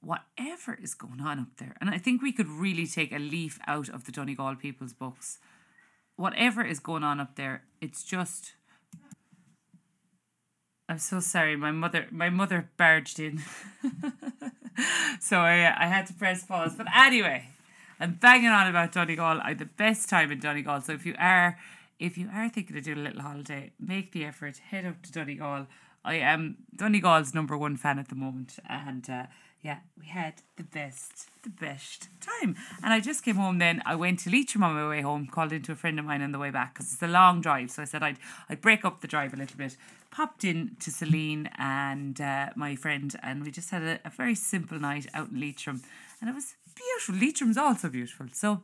Whatever 0.00 0.78
is 0.80 0.94
going 0.94 1.20
on 1.20 1.40
up 1.40 1.56
there. 1.58 1.74
And 1.80 1.90
I 1.90 1.98
think 1.98 2.22
we 2.22 2.32
could 2.32 2.48
really 2.48 2.86
take 2.86 3.12
a 3.12 3.18
leaf 3.18 3.58
out 3.66 3.88
of 3.88 4.04
the 4.04 4.12
Donegal 4.12 4.54
people's 4.56 4.92
books. 4.92 5.38
Whatever 6.14 6.64
is 6.64 6.78
going 6.78 7.02
on 7.02 7.18
up 7.18 7.34
there, 7.34 7.62
it's 7.80 8.04
just 8.04 8.52
I'm 10.88 10.98
so 10.98 11.20
sorry. 11.20 11.54
My 11.54 11.70
mother, 11.70 12.06
my 12.10 12.30
mother 12.30 12.70
barged 12.78 13.20
in, 13.20 13.42
so 15.20 15.40
I, 15.40 15.74
I 15.76 15.86
had 15.86 16.06
to 16.06 16.14
press 16.14 16.44
pause. 16.44 16.74
But 16.76 16.86
anyway, 16.96 17.50
I'm 18.00 18.14
banging 18.14 18.48
on 18.48 18.68
about 18.68 18.92
Donegal. 18.92 19.40
I 19.42 19.48
had 19.48 19.58
the 19.58 19.66
best 19.66 20.08
time 20.08 20.30
in 20.30 20.40
Donegal. 20.40 20.80
So 20.82 20.92
if 20.92 21.04
you 21.04 21.14
are, 21.18 21.58
if 21.98 22.16
you 22.16 22.28
are 22.32 22.48
thinking 22.48 22.76
of 22.76 22.84
doing 22.84 22.98
a 22.98 23.02
little 23.02 23.22
holiday, 23.22 23.72
make 23.80 24.12
the 24.12 24.24
effort. 24.24 24.58
Head 24.58 24.86
up 24.86 25.02
to 25.02 25.12
Donegal. 25.12 25.66
I 26.04 26.14
am 26.14 26.58
Donegal's 26.74 27.34
number 27.34 27.58
one 27.58 27.76
fan 27.76 27.98
at 27.98 28.08
the 28.08 28.14
moment, 28.14 28.58
and 28.68 29.08
uh, 29.10 29.26
yeah, 29.62 29.78
we 29.98 30.06
had 30.06 30.34
the 30.56 30.62
best, 30.62 31.28
the 31.42 31.50
best 31.50 32.08
time. 32.20 32.54
And 32.82 32.92
I 32.92 33.00
just 33.00 33.24
came 33.24 33.36
home 33.36 33.58
then. 33.58 33.82
I 33.84 33.96
went 33.96 34.20
to 34.20 34.30
Leitrim 34.30 34.62
on 34.62 34.74
my 34.74 34.88
way 34.88 35.02
home, 35.02 35.26
called 35.26 35.52
into 35.52 35.72
a 35.72 35.76
friend 35.76 35.98
of 35.98 36.04
mine 36.04 36.22
on 36.22 36.32
the 36.32 36.38
way 36.38 36.50
back 36.50 36.74
because 36.74 36.92
it's 36.92 37.02
a 37.02 37.08
long 37.08 37.40
drive. 37.40 37.72
So 37.72 37.82
I 37.82 37.84
said 37.84 38.02
I'd, 38.02 38.18
I'd 38.48 38.60
break 38.60 38.84
up 38.84 39.00
the 39.00 39.08
drive 39.08 39.34
a 39.34 39.36
little 39.36 39.56
bit. 39.56 39.76
Popped 40.10 40.44
in 40.44 40.76
to 40.80 40.90
Celine 40.90 41.50
and 41.58 42.20
uh, 42.20 42.50
my 42.54 42.76
friend, 42.76 43.14
and 43.22 43.44
we 43.44 43.50
just 43.50 43.70
had 43.70 43.82
a, 43.82 44.00
a 44.04 44.10
very 44.10 44.34
simple 44.36 44.78
night 44.78 45.06
out 45.12 45.30
in 45.30 45.40
Leitrim. 45.40 45.82
And 46.20 46.30
it 46.30 46.34
was 46.34 46.54
beautiful. 46.78 47.14
Leitrim's 47.14 47.56
also 47.56 47.88
beautiful. 47.88 48.26
So 48.32 48.62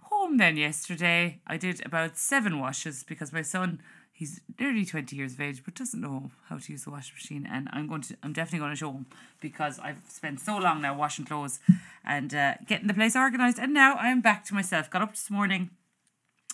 home 0.00 0.36
then 0.36 0.56
yesterday, 0.56 1.40
I 1.46 1.56
did 1.56 1.84
about 1.84 2.16
seven 2.16 2.58
washes 2.58 3.04
because 3.04 3.32
my 3.32 3.42
son 3.42 3.80
he's 4.14 4.40
nearly 4.60 4.86
20 4.86 5.16
years 5.16 5.34
of 5.34 5.40
age 5.40 5.62
but 5.64 5.74
doesn't 5.74 6.00
know 6.00 6.30
how 6.48 6.56
to 6.56 6.72
use 6.72 6.84
the 6.84 6.90
washing 6.90 7.14
machine 7.16 7.46
and 7.50 7.68
i'm 7.72 7.88
going 7.88 8.00
to 8.00 8.16
i'm 8.22 8.32
definitely 8.32 8.60
going 8.60 8.70
to 8.70 8.76
show 8.76 8.92
him 8.92 9.06
because 9.40 9.78
i've 9.80 10.00
spent 10.08 10.40
so 10.40 10.56
long 10.56 10.80
now 10.80 10.96
washing 10.96 11.24
clothes 11.24 11.58
and 12.04 12.32
uh, 12.32 12.54
getting 12.66 12.86
the 12.86 12.94
place 12.94 13.16
organized 13.16 13.58
and 13.58 13.74
now 13.74 13.96
i'm 13.96 14.20
back 14.20 14.44
to 14.44 14.54
myself 14.54 14.88
got 14.88 15.02
up 15.02 15.10
this 15.10 15.30
morning 15.30 15.70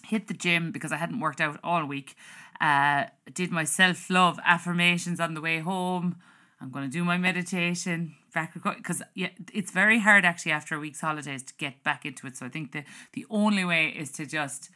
hit 0.06 0.26
the 0.26 0.34
gym 0.34 0.72
because 0.72 0.90
i 0.90 0.96
hadn't 0.96 1.20
worked 1.20 1.40
out 1.40 1.60
all 1.62 1.84
week 1.84 2.16
uh, 2.60 3.04
did 3.32 3.50
my 3.50 3.64
self-love 3.64 4.40
affirmations 4.44 5.20
on 5.20 5.34
the 5.34 5.40
way 5.40 5.58
home 5.58 6.16
i'm 6.60 6.70
going 6.70 6.84
to 6.84 6.90
do 6.90 7.04
my 7.04 7.18
meditation 7.18 8.14
back 8.32 8.54
because 8.54 9.02
yeah 9.14 9.28
it's 9.52 9.70
very 9.70 9.98
hard 10.00 10.24
actually 10.24 10.52
after 10.52 10.74
a 10.74 10.78
week's 10.78 11.00
holidays 11.00 11.42
to 11.42 11.54
get 11.58 11.82
back 11.82 12.04
into 12.04 12.26
it 12.26 12.36
so 12.36 12.46
i 12.46 12.48
think 12.48 12.72
the 12.72 12.84
the 13.12 13.26
only 13.30 13.64
way 13.64 13.88
is 13.88 14.10
to 14.10 14.26
just 14.26 14.70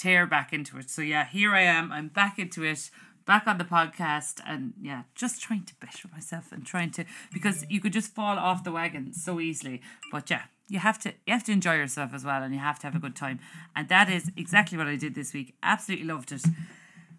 tear 0.00 0.26
back 0.26 0.52
into 0.52 0.78
it. 0.78 0.88
So 0.88 1.02
yeah, 1.02 1.26
here 1.26 1.54
I 1.54 1.60
am. 1.60 1.92
I'm 1.92 2.08
back 2.08 2.38
into 2.38 2.64
it, 2.64 2.90
back 3.26 3.46
on 3.46 3.58
the 3.58 3.64
podcast, 3.64 4.40
and 4.46 4.72
yeah, 4.80 5.02
just 5.14 5.42
trying 5.42 5.64
to 5.64 5.74
better 5.74 6.08
myself 6.10 6.52
and 6.52 6.64
trying 6.64 6.90
to 6.92 7.04
because 7.32 7.66
you 7.68 7.80
could 7.80 7.92
just 7.92 8.14
fall 8.14 8.38
off 8.38 8.64
the 8.64 8.72
wagon 8.72 9.12
so 9.12 9.40
easily. 9.40 9.82
But 10.10 10.30
yeah, 10.30 10.44
you 10.68 10.78
have 10.78 10.98
to 11.00 11.12
you 11.26 11.34
have 11.34 11.44
to 11.44 11.52
enjoy 11.52 11.74
yourself 11.74 12.14
as 12.14 12.24
well, 12.24 12.42
and 12.42 12.54
you 12.54 12.60
have 12.60 12.78
to 12.80 12.86
have 12.86 12.96
a 12.96 12.98
good 12.98 13.14
time, 13.14 13.40
and 13.76 13.88
that 13.88 14.08
is 14.08 14.30
exactly 14.36 14.78
what 14.78 14.86
I 14.86 14.96
did 14.96 15.14
this 15.14 15.34
week. 15.34 15.54
Absolutely 15.62 16.06
loved 16.06 16.32
it. 16.32 16.44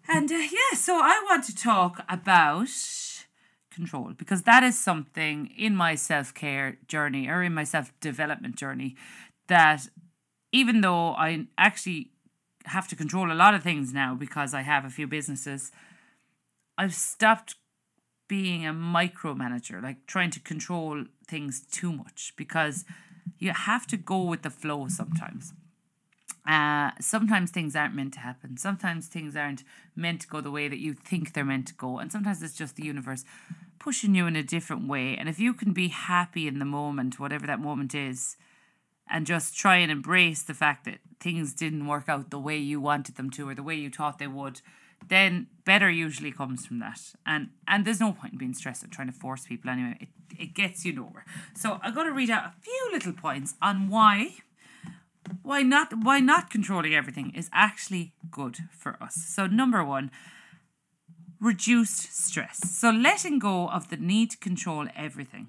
And 0.08 0.32
uh, 0.32 0.34
yeah, 0.34 0.76
so 0.76 0.96
I 0.96 1.22
want 1.30 1.44
to 1.44 1.54
talk 1.54 2.04
about 2.08 2.68
control 3.74 4.12
because 4.16 4.42
that 4.42 4.62
is 4.62 4.78
something 4.78 5.50
in 5.56 5.74
my 5.74 5.94
self 5.94 6.32
care 6.34 6.78
journey 6.88 7.28
or 7.28 7.42
in 7.42 7.54
my 7.54 7.64
self 7.64 7.92
development 8.00 8.56
journey 8.56 8.96
that 9.48 9.88
even 10.52 10.80
though 10.80 11.10
I 11.10 11.46
actually 11.56 12.12
have 12.66 12.88
to 12.88 12.96
control 12.96 13.32
a 13.32 13.34
lot 13.34 13.54
of 13.54 13.62
things 13.62 13.92
now 13.92 14.14
because 14.14 14.54
I 14.54 14.62
have 14.62 14.84
a 14.84 14.90
few 14.90 15.06
businesses. 15.06 15.72
I've 16.78 16.94
stopped 16.94 17.56
being 18.28 18.66
a 18.66 18.72
micromanager, 18.72 19.82
like 19.82 20.06
trying 20.06 20.30
to 20.30 20.40
control 20.40 21.04
things 21.26 21.62
too 21.70 21.92
much 21.92 22.32
because 22.36 22.84
you 23.38 23.50
have 23.52 23.86
to 23.88 23.96
go 23.96 24.22
with 24.22 24.42
the 24.42 24.50
flow 24.50 24.88
sometimes. 24.88 25.52
Uh, 26.48 26.90
sometimes 27.00 27.50
things 27.50 27.76
aren't 27.76 27.94
meant 27.94 28.14
to 28.14 28.20
happen. 28.20 28.56
Sometimes 28.56 29.06
things 29.06 29.36
aren't 29.36 29.62
meant 29.94 30.22
to 30.22 30.28
go 30.28 30.40
the 30.40 30.50
way 30.50 30.66
that 30.66 30.78
you 30.78 30.94
think 30.94 31.34
they're 31.34 31.44
meant 31.44 31.68
to 31.68 31.74
go. 31.74 31.98
And 31.98 32.10
sometimes 32.10 32.42
it's 32.42 32.56
just 32.56 32.76
the 32.76 32.84
universe 32.84 33.24
pushing 33.82 34.14
you 34.14 34.26
in 34.26 34.36
a 34.36 34.42
different 34.42 34.88
way. 34.88 35.16
And 35.16 35.28
if 35.28 35.38
you 35.38 35.52
can 35.54 35.72
be 35.72 35.88
happy 35.88 36.46
in 36.46 36.58
the 36.58 36.64
moment, 36.64 37.20
whatever 37.20 37.46
that 37.46 37.60
moment 37.60 37.94
is, 37.94 38.36
and 39.10 39.26
just 39.26 39.56
try 39.56 39.76
and 39.76 39.90
embrace 39.90 40.42
the 40.42 40.54
fact 40.54 40.84
that 40.84 40.98
things 41.20 41.52
didn't 41.52 41.86
work 41.86 42.08
out 42.08 42.30
the 42.30 42.38
way 42.38 42.56
you 42.56 42.80
wanted 42.80 43.16
them 43.16 43.30
to 43.30 43.48
or 43.48 43.54
the 43.54 43.62
way 43.62 43.74
you 43.74 43.90
thought 43.90 44.18
they 44.18 44.26
would 44.26 44.60
then 45.08 45.48
better 45.64 45.90
usually 45.90 46.32
comes 46.32 46.66
from 46.66 46.78
that. 46.80 47.00
And 47.26 47.50
and 47.66 47.84
there's 47.84 48.00
no 48.00 48.12
point 48.12 48.34
in 48.34 48.38
being 48.38 48.54
stressed 48.54 48.82
and 48.82 48.92
trying 48.92 49.08
to 49.08 49.12
force 49.12 49.46
people 49.46 49.70
anyway. 49.70 49.96
It, 50.00 50.08
it 50.38 50.54
gets 50.54 50.84
you 50.84 50.92
nowhere. 50.92 51.24
So 51.54 51.78
i'm 51.82 51.94
going 51.94 52.06
to 52.06 52.12
read 52.12 52.30
out 52.30 52.46
a 52.46 52.52
few 52.60 52.88
little 52.92 53.12
points 53.12 53.54
on 53.60 53.88
why 53.88 54.36
why 55.42 55.62
not 55.62 55.92
why 56.02 56.20
not 56.20 56.50
controlling 56.50 56.94
everything 56.94 57.32
is 57.34 57.48
actually 57.52 58.12
good 58.30 58.58
for 58.70 58.96
us. 59.02 59.14
So 59.14 59.46
number 59.46 59.84
one 59.84 60.10
reduced 61.42 62.12
stress 62.12 62.58
so 62.70 62.90
letting 62.90 63.38
go 63.38 63.68
of 63.68 63.90
the 63.90 63.96
need 63.96 64.30
to 64.30 64.38
control 64.38 64.86
everything 64.96 65.48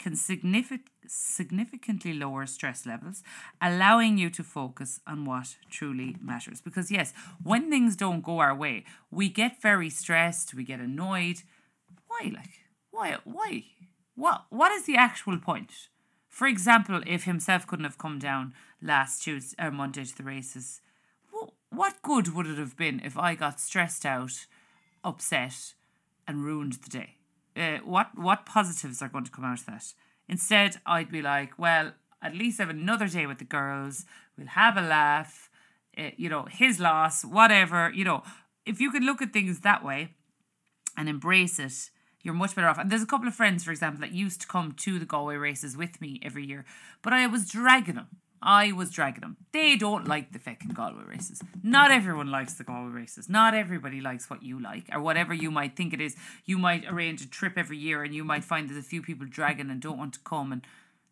can 0.00 0.16
significant, 0.16 0.88
significantly 1.06 2.12
lower 2.12 2.46
stress 2.46 2.86
levels, 2.86 3.22
allowing 3.60 4.18
you 4.18 4.30
to 4.30 4.42
focus 4.42 5.00
on 5.06 5.24
what 5.24 5.56
truly 5.70 6.16
matters. 6.22 6.60
Because, 6.60 6.90
yes, 6.90 7.12
when 7.42 7.70
things 7.70 7.96
don't 7.96 8.24
go 8.24 8.38
our 8.38 8.54
way, 8.54 8.84
we 9.10 9.28
get 9.28 9.60
very 9.60 9.90
stressed, 9.90 10.54
we 10.54 10.64
get 10.64 10.80
annoyed. 10.80 11.42
Why? 12.06 12.32
Like, 12.34 12.50
why? 12.90 13.16
Why? 13.24 13.64
What? 14.14 14.46
What 14.50 14.72
is 14.72 14.84
the 14.84 14.96
actual 14.96 15.38
point? 15.38 15.72
For 16.28 16.46
example, 16.46 17.02
if 17.06 17.24
himself 17.24 17.66
couldn't 17.66 17.84
have 17.84 17.98
come 17.98 18.18
down 18.18 18.54
last 18.80 19.22
Tuesday 19.24 19.56
or 19.62 19.70
Monday 19.70 20.04
to 20.04 20.16
the 20.16 20.22
races, 20.22 20.80
what 21.70 22.02
good 22.02 22.34
would 22.34 22.46
it 22.46 22.58
have 22.58 22.76
been 22.76 23.00
if 23.04 23.18
I 23.18 23.34
got 23.34 23.60
stressed 23.60 24.04
out, 24.06 24.46
upset, 25.04 25.74
and 26.26 26.44
ruined 26.44 26.74
the 26.74 26.90
day? 26.90 27.16
uh, 27.56 27.78
what 27.84 28.10
what 28.16 28.46
positives 28.46 29.02
are 29.02 29.08
going 29.08 29.24
to 29.24 29.30
come 29.30 29.44
out 29.44 29.60
of 29.60 29.66
that? 29.66 29.84
Instead, 30.28 30.76
I'd 30.86 31.10
be 31.10 31.22
like, 31.22 31.58
well, 31.58 31.92
at 32.22 32.34
least 32.34 32.58
have 32.58 32.70
another 32.70 33.08
day 33.08 33.26
with 33.26 33.38
the 33.38 33.44
girls. 33.44 34.04
We'll 34.38 34.46
have 34.48 34.76
a 34.76 34.82
laugh. 34.82 35.50
Uh, 35.98 36.10
you 36.16 36.28
know, 36.28 36.46
his 36.48 36.78
loss, 36.78 37.24
whatever. 37.24 37.90
You 37.92 38.04
know, 38.04 38.22
if 38.64 38.80
you 38.80 38.90
could 38.90 39.02
look 39.02 39.20
at 39.20 39.32
things 39.32 39.60
that 39.60 39.84
way 39.84 40.14
and 40.96 41.08
embrace 41.08 41.58
it, 41.58 41.90
you're 42.22 42.34
much 42.34 42.54
better 42.54 42.68
off. 42.68 42.78
And 42.78 42.90
there's 42.90 43.02
a 43.02 43.06
couple 43.06 43.26
of 43.26 43.34
friends, 43.34 43.64
for 43.64 43.72
example, 43.72 44.00
that 44.00 44.12
used 44.12 44.42
to 44.42 44.46
come 44.46 44.72
to 44.72 44.98
the 44.98 45.04
Galway 45.04 45.36
races 45.36 45.76
with 45.76 46.00
me 46.00 46.20
every 46.22 46.46
year, 46.46 46.64
but 47.02 47.12
I 47.12 47.26
was 47.26 47.48
dragging 47.48 47.96
them 47.96 48.08
I 48.42 48.72
was 48.72 48.90
dragging 48.90 49.20
them. 49.20 49.36
They 49.52 49.76
don't 49.76 50.08
like 50.08 50.32
the 50.32 50.38
fucking 50.38 50.70
Galway 50.70 51.04
races. 51.04 51.42
Not 51.62 51.90
everyone 51.90 52.30
likes 52.30 52.54
the 52.54 52.64
Galway 52.64 52.90
races. 52.90 53.28
Not 53.28 53.54
everybody 53.54 54.00
likes 54.00 54.30
what 54.30 54.42
you 54.42 54.60
like 54.60 54.84
or 54.92 55.00
whatever 55.00 55.34
you 55.34 55.50
might 55.50 55.76
think 55.76 55.92
it 55.92 56.00
is. 56.00 56.16
You 56.44 56.58
might 56.58 56.84
arrange 56.86 57.22
a 57.22 57.28
trip 57.28 57.54
every 57.56 57.76
year 57.76 58.02
and 58.02 58.14
you 58.14 58.24
might 58.24 58.44
find 58.44 58.68
there's 58.68 58.78
a 58.84 58.88
few 58.88 59.02
people 59.02 59.26
dragging 59.28 59.70
and 59.70 59.80
don't 59.80 59.98
want 59.98 60.14
to 60.14 60.20
come 60.20 60.52
and 60.52 60.62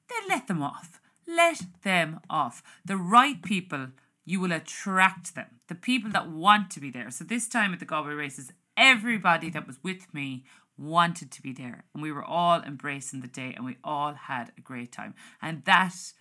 then 0.09 0.29
let 0.29 0.47
them 0.47 0.63
off. 0.63 1.01
Let 1.27 1.61
them 1.83 2.21
off. 2.31 2.63
The 2.85 2.97
right 2.97 3.43
people, 3.43 3.89
you 4.25 4.41
will 4.41 4.53
attract 4.53 5.35
them. 5.35 5.61
The 5.69 5.75
people 5.75 6.11
that 6.13 6.31
want 6.31 6.71
to 6.71 6.81
be 6.81 6.91
there. 6.91 7.11
So 7.11 7.25
this 7.25 7.47
time 7.49 7.75
at 7.75 7.81
the 7.81 7.85
Galway 7.85 8.15
races, 8.15 8.53
everybody 8.77 9.51
that 9.51 9.67
was 9.67 9.79
with 9.83 10.13
me 10.15 10.45
wanted 10.79 11.31
to 11.33 11.43
be 11.43 11.53
there 11.53 11.85
and 11.93 12.03
we 12.03 12.13
were 12.13 12.25
all 12.25 12.63
embracing 12.63 13.21
the 13.21 13.27
day 13.27 13.53
and 13.55 13.65
we 13.65 13.77
all 13.83 14.15
had 14.15 14.53
a 14.57 14.61
great 14.61 14.93
time. 14.93 15.15
And 15.43 15.65
that 15.65 16.13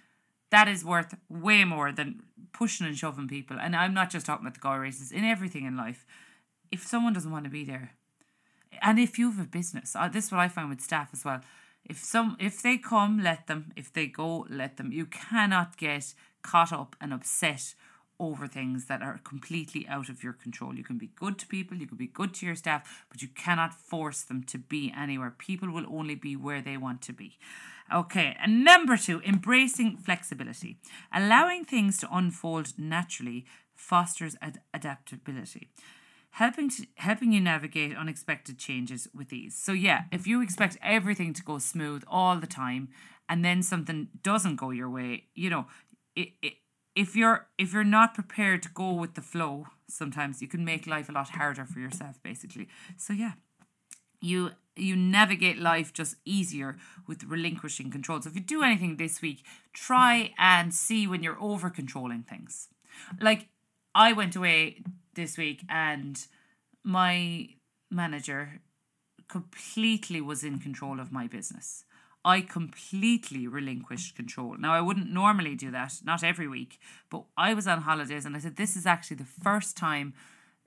that 0.49 0.67
is 0.67 0.85
worth 0.85 1.15
way 1.29 1.63
more 1.63 1.91
than 1.91 2.23
pushing 2.53 2.87
and 2.87 2.97
shoving 2.97 3.27
people. 3.27 3.57
And 3.59 3.75
I'm 3.75 3.93
not 3.93 4.09
just 4.09 4.25
talking 4.25 4.45
about 4.45 4.55
the 4.55 4.59
Galway 4.59 4.79
races, 4.79 5.11
in 5.11 5.23
everything 5.23 5.65
in 5.65 5.77
life. 5.77 6.05
If 6.71 6.85
someone 6.85 7.13
doesn't 7.13 7.31
want 7.31 7.45
to 7.45 7.51
be 7.51 7.63
there, 7.63 7.91
and 8.81 8.99
if 8.99 9.17
you 9.17 9.31
have 9.31 9.39
a 9.39 9.47
business, 9.47 9.95
uh, 9.95 10.07
this 10.07 10.25
is 10.25 10.31
what 10.31 10.41
I 10.41 10.47
find 10.47 10.69
with 10.69 10.81
staff 10.81 11.09
as 11.13 11.23
well. 11.23 11.41
If 11.85 11.97
some, 11.99 12.35
if 12.39 12.61
they 12.61 12.77
come, 12.77 13.23
let 13.23 13.47
them. 13.47 13.71
If 13.75 13.93
they 13.93 14.07
go, 14.07 14.45
let 14.49 14.77
them. 14.77 14.91
You 14.91 15.05
cannot 15.05 15.77
get 15.77 16.13
caught 16.41 16.73
up 16.73 16.95
and 16.99 17.13
upset 17.13 17.75
over 18.19 18.47
things 18.47 18.85
that 18.85 19.01
are 19.01 19.19
completely 19.23 19.87
out 19.87 20.09
of 20.09 20.23
your 20.23 20.33
control. 20.33 20.75
You 20.75 20.83
can 20.83 20.97
be 20.97 21.11
good 21.15 21.37
to 21.39 21.47
people, 21.47 21.77
you 21.77 21.87
can 21.87 21.97
be 21.97 22.07
good 22.07 22.33
to 22.35 22.45
your 22.45 22.55
staff, 22.55 23.05
but 23.09 23.21
you 23.21 23.27
cannot 23.27 23.73
force 23.73 24.23
them 24.23 24.43
to 24.45 24.57
be 24.57 24.91
anywhere. 24.97 25.33
People 25.37 25.69
will 25.69 25.85
only 25.87 26.15
be 26.15 26.35
where 26.35 26.61
they 26.61 26.77
want 26.77 27.01
to 27.03 27.13
be. 27.13 27.37
Okay, 27.93 28.35
and 28.41 28.63
number 28.63 28.97
two, 28.97 29.21
embracing 29.21 29.97
flexibility. 29.97 30.77
Allowing 31.13 31.63
things 31.63 31.97
to 31.99 32.09
unfold 32.11 32.73
naturally 32.77 33.45
fosters 33.73 34.35
ad- 34.41 34.61
adaptability. 34.73 35.69
Helping 36.31 36.69
to, 36.69 36.85
helping 36.95 37.31
you 37.31 37.39
navigate 37.39 37.95
unexpected 37.95 38.57
changes 38.57 39.07
with 39.15 39.31
ease. 39.31 39.57
So 39.57 39.71
yeah, 39.71 40.03
if 40.11 40.27
you 40.27 40.41
expect 40.41 40.77
everything 40.83 41.33
to 41.33 41.43
go 41.43 41.57
smooth 41.57 42.03
all 42.07 42.37
the 42.39 42.47
time 42.47 42.89
and 43.29 43.43
then 43.43 43.63
something 43.63 44.09
doesn't 44.21 44.57
go 44.57 44.71
your 44.71 44.89
way, 44.89 45.25
you 45.33 45.49
know, 45.49 45.67
it, 46.15 46.29
it 46.41 46.53
if 46.95 47.15
you're 47.15 47.47
if 47.57 47.73
you're 47.73 47.83
not 47.83 48.13
prepared 48.13 48.61
to 48.63 48.69
go 48.69 48.91
with 48.91 49.13
the 49.13 49.21
flow, 49.21 49.67
sometimes 49.87 50.41
you 50.41 50.47
can 50.47 50.65
make 50.65 50.85
life 50.87 51.09
a 51.09 51.11
lot 51.11 51.29
harder 51.29 51.65
for 51.65 51.79
yourself 51.79 52.21
basically. 52.23 52.67
So 52.97 53.13
yeah, 53.13 53.33
you 54.21 54.51
you 54.75 54.95
navigate 54.95 55.57
life 55.57 55.91
just 55.91 56.17
easier 56.23 56.77
with 57.07 57.23
relinquishing 57.23 57.89
control. 57.89 58.21
So 58.21 58.29
if 58.29 58.35
you 58.35 58.41
do 58.41 58.61
anything 58.61 58.97
this 58.97 59.21
week, 59.23 59.43
try 59.73 60.33
and 60.37 60.71
see 60.71 61.07
when 61.07 61.23
you're 61.23 61.41
over 61.41 61.71
controlling 61.71 62.21
things. 62.21 62.67
Like 63.19 63.47
I 63.95 64.13
went 64.13 64.35
away 64.35 64.83
this 65.15 65.37
week 65.37 65.63
and 65.67 66.23
my 66.83 67.49
manager 67.89 68.61
completely 69.27 70.21
was 70.21 70.43
in 70.43 70.59
control 70.59 70.99
of 70.99 71.11
my 71.11 71.27
business. 71.27 71.83
I 72.23 72.41
completely 72.41 73.47
relinquished 73.47 74.15
control. 74.15 74.57
Now, 74.57 74.73
I 74.73 74.81
wouldn't 74.81 75.09
normally 75.09 75.55
do 75.55 75.71
that, 75.71 75.93
not 76.03 76.23
every 76.23 76.47
week, 76.47 76.77
but 77.09 77.23
I 77.37 77.53
was 77.53 77.67
on 77.67 77.83
holidays 77.83 78.25
and 78.25 78.35
I 78.35 78.39
said, 78.39 78.57
This 78.57 78.75
is 78.75 78.85
actually 78.85 79.17
the 79.17 79.23
first 79.43 79.77
time 79.77 80.13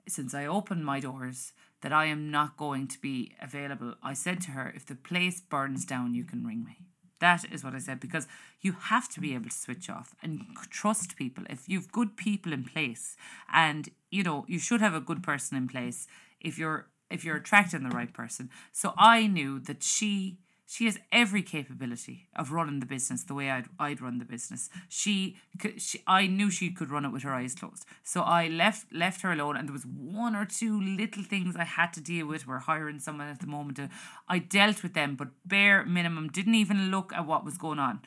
since 0.07 0.33
I 0.33 0.45
opened 0.45 0.85
my 0.85 0.99
doors 0.99 1.53
that 1.81 1.93
I 1.93 2.05
am 2.05 2.31
not 2.31 2.57
going 2.57 2.87
to 2.87 2.99
be 2.99 3.33
available. 3.41 3.95
I 4.03 4.13
said 4.13 4.41
to 4.41 4.51
her, 4.51 4.71
if 4.75 4.85
the 4.85 4.95
place 4.95 5.41
burns 5.41 5.85
down, 5.85 6.13
you 6.13 6.23
can 6.23 6.45
ring 6.45 6.63
me. 6.63 6.77
That 7.19 7.45
is 7.51 7.63
what 7.63 7.75
I 7.75 7.79
said 7.79 7.99
because 7.99 8.27
you 8.61 8.73
have 8.73 9.07
to 9.09 9.19
be 9.19 9.35
able 9.35 9.49
to 9.49 9.55
switch 9.55 9.89
off 9.89 10.15
and 10.23 10.41
trust 10.69 11.15
people. 11.15 11.43
If 11.49 11.69
you've 11.69 11.91
good 11.91 12.17
people 12.17 12.51
in 12.51 12.63
place, 12.63 13.15
and 13.53 13.89
you 14.09 14.23
know 14.23 14.43
you 14.47 14.57
should 14.57 14.81
have 14.81 14.95
a 14.95 14.99
good 14.99 15.21
person 15.21 15.55
in 15.55 15.67
place 15.67 16.07
if 16.39 16.57
you're 16.57 16.87
if 17.11 17.23
you're 17.23 17.35
attracting 17.35 17.83
the 17.83 17.95
right 17.95 18.11
person. 18.11 18.49
So 18.71 18.93
I 18.97 19.27
knew 19.27 19.59
that 19.59 19.83
she 19.83 20.39
she 20.71 20.85
has 20.85 20.97
every 21.11 21.41
capability 21.41 22.29
of 22.33 22.53
running 22.53 22.79
the 22.79 22.85
business 22.85 23.25
the 23.25 23.33
way 23.33 23.49
I'd, 23.51 23.65
I'd 23.77 23.99
run 23.99 24.19
the 24.19 24.25
business. 24.25 24.69
She, 24.87 25.35
she, 25.75 26.01
I 26.07 26.27
knew 26.27 26.49
she 26.49 26.71
could 26.71 26.89
run 26.89 27.03
it 27.03 27.11
with 27.11 27.23
her 27.23 27.33
eyes 27.33 27.55
closed. 27.55 27.85
So 28.03 28.21
I 28.21 28.47
left 28.47 28.85
left 28.93 29.19
her 29.23 29.33
alone, 29.33 29.57
and 29.57 29.67
there 29.67 29.73
was 29.73 29.85
one 29.85 30.33
or 30.33 30.45
two 30.45 30.79
little 30.79 31.23
things 31.23 31.57
I 31.57 31.65
had 31.65 31.91
to 31.95 31.99
deal 31.99 32.25
with. 32.25 32.47
We're 32.47 32.59
hiring 32.59 32.99
someone 32.99 33.27
at 33.27 33.41
the 33.41 33.47
moment. 33.47 33.75
To, 33.77 33.89
I 34.29 34.39
dealt 34.39 34.81
with 34.81 34.93
them, 34.93 35.15
but 35.15 35.27
bare 35.45 35.85
minimum. 35.85 36.29
Didn't 36.29 36.55
even 36.55 36.89
look 36.89 37.11
at 37.11 37.27
what 37.27 37.43
was 37.43 37.57
going 37.57 37.79
on. 37.79 37.99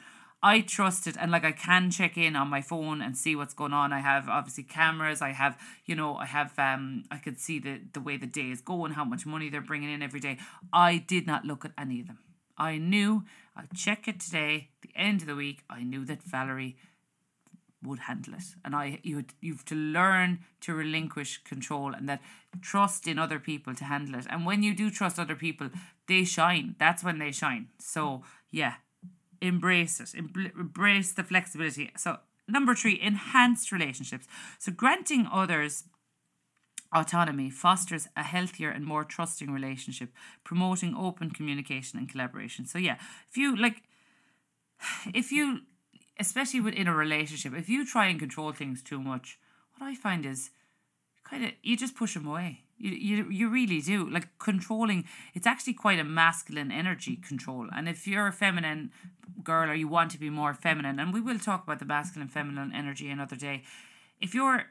I 0.43 0.63
trusted 0.63 1.19
and 1.21 1.31
like 1.31 1.45
I 1.45 1.53
can 1.53 1.91
check 1.91 2.17
in 2.17 2.35
on 2.35 2.49
my 2.49 2.63
phone 2.63 3.03
and 3.03 3.15
see 3.15 3.37
what's 3.37 3.53
going 3.53 3.75
on. 3.75 3.93
I 3.93 4.01
have 4.01 4.27
obviously 4.27 4.65
cameras. 4.65 5.21
I 5.21 5.33
have 5.33 5.59
you 5.85 5.95
know 5.95 6.17
I 6.17 6.25
have 6.25 6.59
um 6.59 7.05
I 7.11 7.19
could 7.19 7.39
see 7.39 7.59
the 7.59 7.83
the 7.93 8.01
way 8.01 8.17
the 8.17 8.27
day 8.27 8.51
is 8.51 8.63
going, 8.63 8.93
how 8.93 9.05
much 9.05 9.27
money 9.27 9.51
they're 9.51 9.61
bringing 9.61 9.91
in 9.91 10.01
every 10.01 10.21
day. 10.21 10.39
I 10.73 10.97
did 10.97 11.27
not 11.27 11.45
look 11.45 11.67
at 11.67 11.73
any 11.77 12.01
of 12.01 12.07
them. 12.07 12.24
I 12.57 12.79
knew 12.79 13.25
I'd 13.57 13.73
check 13.75 14.09
it 14.09 14.21
today, 14.21 14.69
the 14.83 14.91
end 14.95 15.23
of 15.23 15.27
the 15.27 15.37
week. 15.37 15.63
I 15.71 15.83
knew 15.83 16.05
that 16.05 16.23
Valerie 16.23 16.77
would 17.83 18.01
handle 18.01 18.35
it. 18.35 18.45
And 18.65 18.75
I 18.75 18.99
you 19.03 19.25
you've 19.41 19.65
to 19.67 19.75
learn 19.75 20.41
to 20.63 20.75
relinquish 20.75 21.43
control 21.45 21.95
and 21.95 22.09
that 22.09 22.23
trust 22.61 23.07
in 23.07 23.19
other 23.19 23.39
people 23.39 23.75
to 23.75 23.85
handle 23.85 24.19
it. 24.19 24.27
And 24.31 24.47
when 24.47 24.63
you 24.63 24.75
do 24.75 24.91
trust 24.91 25.19
other 25.19 25.37
people, 25.37 25.71
they 26.09 26.25
shine. 26.25 26.77
That's 26.79 27.05
when 27.05 27.19
they 27.19 27.31
shine. 27.31 27.69
So 27.79 28.23
yeah, 28.51 28.75
embrace 29.41 30.01
it. 30.01 30.15
Embrace 30.15 31.13
the 31.13 31.25
flexibility. 31.25 31.91
So 31.97 32.19
number 32.49 32.75
three, 32.75 32.99
enhanced 33.01 33.71
relationships. 33.71 34.27
So 34.59 34.73
granting 34.73 35.29
others 35.31 35.85
Autonomy 36.95 37.51
fosters 37.51 38.07
a 38.17 38.23
healthier 38.23 38.71
and 38.71 38.85
more 38.85 39.05
trusting 39.05 39.51
relationship, 39.51 40.11
promoting 40.45 40.95
open 40.95 41.31
communication 41.31 41.99
and 41.99 42.09
collaboration. 42.09 42.67
So, 42.67 42.79
yeah, 42.79 42.97
if 43.29 43.37
you 43.37 43.57
like, 43.57 43.83
if 45.15 45.33
you, 45.33 45.61
especially 46.19 46.61
within 46.61 46.87
a 46.87 46.95
relationship, 46.95 47.55
if 47.55 47.69
you 47.69 47.85
try 47.85 48.07
and 48.07 48.19
control 48.19 48.53
things 48.53 48.83
too 48.83 49.01
much, 49.01 49.39
what 49.77 49.87
I 49.87 49.95
find 49.95 50.25
is 50.25 50.51
kind 51.25 51.45
of 51.45 51.51
you 51.63 51.77
just 51.77 51.97
push 51.97 52.15
them 52.15 52.27
away. 52.27 52.61
You, 52.77 52.91
you, 52.91 53.31
you 53.31 53.49
really 53.49 53.81
do. 53.81 54.09
Like 54.09 54.29
controlling, 54.39 55.05
it's 55.33 55.47
actually 55.47 55.75
quite 55.75 55.99
a 55.99 56.05
masculine 56.05 56.71
energy 56.71 57.17
control. 57.17 57.69
And 57.75 57.89
if 57.89 58.07
you're 58.07 58.27
a 58.27 58.33
feminine 58.33 58.91
girl 59.43 59.71
or 59.71 59.75
you 59.75 59.89
want 59.89 60.11
to 60.13 60.19
be 60.19 60.31
more 60.31 60.55
feminine, 60.55 60.99
and 60.99 61.13
we 61.13 61.21
will 61.21 61.39
talk 61.39 61.65
about 61.65 61.79
the 61.79 61.85
masculine 61.85 62.29
feminine 62.29 62.73
energy 62.75 63.11
another 63.11 63.37
day, 63.37 63.63
if 64.21 64.35
you're 64.35 64.65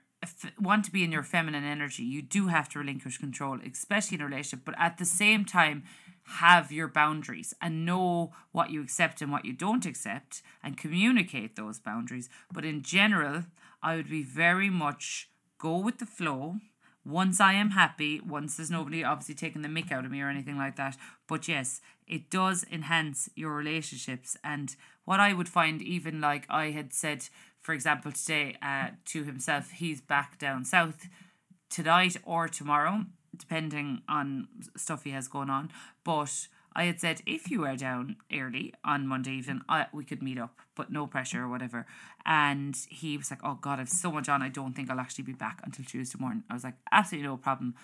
want 0.60 0.86
to 0.86 0.92
be 0.92 1.03
in 1.03 1.12
your 1.12 1.24
feminine 1.24 1.63
energy, 1.63 2.03
you 2.03 2.22
do 2.22 2.48
have 2.48 2.70
to 2.70 2.80
relinquish 2.80 3.18
control, 3.18 3.60
especially 3.65 4.15
in 4.15 4.22
a 4.22 4.25
relationship. 4.25 4.65
But 4.65 4.75
at 4.77 4.98
the 4.98 5.06
same 5.06 5.46
time, 5.46 5.84
have 6.25 6.72
your 6.72 6.88
boundaries 6.88 7.53
and 7.62 7.86
know 7.86 8.32
what 8.51 8.70
you 8.70 8.82
accept 8.82 9.22
and 9.22 9.32
what 9.32 9.46
you 9.46 9.53
don't 9.53 9.86
accept 9.86 10.42
and 10.63 10.77
communicate 10.77 11.56
those 11.56 11.80
boundaries. 11.80 12.30
But 12.51 12.65
in 12.65 12.82
general, 12.82 13.44
I 13.82 13.96
would 13.96 14.10
be 14.10 14.24
very 14.24 14.70
much 14.70 15.30
go 15.58 15.77
with 15.77 16.00
the 16.00 16.06
flow. 16.06 16.58
Once 17.06 17.42
I 17.42 17.53
am 17.53 17.72
happy, 17.72 18.22
once 18.22 18.56
there's 18.56 18.72
nobody 18.72 19.03
obviously 19.03 19.36
taking 19.36 19.62
the 19.62 19.68
mick 19.68 19.92
out 19.92 20.06
of 20.06 20.12
me 20.12 20.22
or 20.22 20.30
anything 20.30 20.58
like 20.58 20.77
that. 20.77 20.96
But 21.27 21.50
yes, 21.50 21.82
it 22.08 22.30
does 22.30 22.65
enhance 22.72 23.30
your 23.36 23.53
relationships. 23.53 24.38
And 24.44 24.74
what 25.03 25.20
I 25.20 25.34
would 25.34 25.50
find, 25.50 25.82
even 25.82 26.22
like 26.22 26.46
I 26.50 26.72
had 26.72 26.94
said 26.94 27.27
for 27.63 27.74
example, 27.74 28.12
today 28.12 28.55
uh, 28.62 28.89
to 29.05 29.24
himself, 29.24 29.72
he's 29.72 30.01
back 30.01 30.38
down 30.38 30.65
south 30.65 31.08
tonight 31.70 32.17
or 32.24 32.48
tomorrow, 32.48 33.05
depending 33.36 34.01
on 34.08 34.48
stuff 34.77 35.05
he 35.05 35.12
has 35.12 35.27
going 35.29 35.50
on. 35.50 35.72
But 36.03 36.48
I 36.75 36.84
had 36.84 37.00
said 37.00 37.22
if 37.25 37.50
you 37.50 37.62
were 37.62 37.75
down 37.77 38.17
early 38.32 38.74
on 38.84 39.08
Monday 39.08 39.32
evening, 39.32 39.62
I, 39.70 39.88
we 39.93 40.03
could 40.03 40.22
meet 40.22 40.38
up, 40.38 40.60
but 40.75 40.91
no 40.91 41.08
pressure 41.08 41.43
or 41.43 41.48
whatever. 41.48 41.86
And 42.25 42.77
he 42.89 43.17
was 43.17 43.32
like, 43.32 43.39
"Oh 43.43 43.58
God, 43.62 43.79
I've 43.79 43.89
so 43.89 44.12
much 44.12 44.27
on. 44.27 44.41
I 44.41 44.50
don't 44.50 44.74
think 44.74 44.91
I'll 44.91 45.00
actually 45.00 45.24
be 45.24 45.34
back 45.34 45.62
until 45.63 45.86
Tuesday 45.86 46.20
morning." 46.20 46.44
I 46.50 46.53
was 46.53 46.64
like, 46.64 46.75
"Absolutely 46.92 47.27
no 47.27 47.38
problem." 47.38 47.75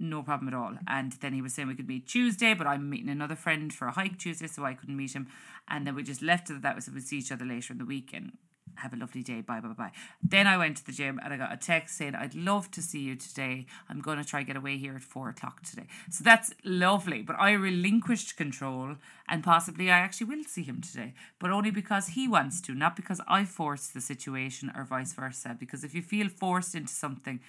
no 0.00 0.22
problem 0.22 0.46
at 0.46 0.54
all. 0.54 0.74
And 0.86 1.12
then 1.20 1.32
he 1.32 1.42
was 1.42 1.52
saying 1.52 1.66
we 1.66 1.74
could 1.74 1.88
meet 1.88 2.06
Tuesday, 2.06 2.54
but 2.54 2.68
I'm 2.68 2.88
meeting 2.88 3.08
another 3.08 3.34
friend 3.34 3.72
for 3.72 3.88
a 3.88 3.92
hike 3.92 4.16
Tuesday, 4.16 4.46
so 4.46 4.64
I 4.64 4.74
couldn't 4.74 4.96
meet 4.96 5.12
him. 5.12 5.26
And 5.66 5.86
then 5.86 5.94
we 5.94 6.02
just 6.02 6.22
left 6.22 6.50
it 6.50 6.54
at 6.54 6.62
that. 6.62 6.76
We 6.76 6.80
said 6.80 6.94
we'd 6.94 7.02
see 7.02 7.18
each 7.18 7.32
other 7.32 7.44
later 7.44 7.72
in 7.72 7.78
the 7.78 7.84
week. 7.84 8.12
And 8.14 8.32
have 8.78 8.92
a 8.92 8.96
lovely 8.96 9.22
day. 9.22 9.40
Bye, 9.40 9.60
bye, 9.60 9.68
bye. 9.68 9.92
Then 10.22 10.46
I 10.46 10.56
went 10.56 10.78
to 10.78 10.86
the 10.86 10.92
gym 10.92 11.20
and 11.22 11.32
I 11.32 11.36
got 11.36 11.52
a 11.52 11.56
text 11.56 11.96
saying, 11.96 12.14
I'd 12.14 12.34
love 12.34 12.70
to 12.72 12.82
see 12.82 13.00
you 13.00 13.16
today. 13.16 13.66
I'm 13.88 14.00
going 14.00 14.18
to 14.18 14.24
try 14.24 14.42
get 14.42 14.56
away 14.56 14.78
here 14.78 14.96
at 14.96 15.02
four 15.02 15.28
o'clock 15.28 15.62
today. 15.62 15.86
So 16.10 16.24
that's 16.24 16.52
lovely. 16.64 17.22
But 17.22 17.36
I 17.38 17.52
relinquished 17.52 18.36
control 18.36 18.96
and 19.28 19.42
possibly 19.42 19.90
I 19.90 19.98
actually 19.98 20.28
will 20.28 20.44
see 20.44 20.62
him 20.62 20.80
today, 20.80 21.14
but 21.38 21.50
only 21.50 21.70
because 21.70 22.08
he 22.08 22.26
wants 22.26 22.60
to, 22.62 22.74
not 22.74 22.96
because 22.96 23.20
I 23.28 23.44
forced 23.44 23.94
the 23.94 24.00
situation 24.00 24.72
or 24.74 24.84
vice 24.84 25.12
versa. 25.12 25.56
Because 25.58 25.84
if 25.84 25.94
you 25.94 26.02
feel 26.02 26.28
forced 26.28 26.74
into 26.74 26.92
something, 26.92 27.40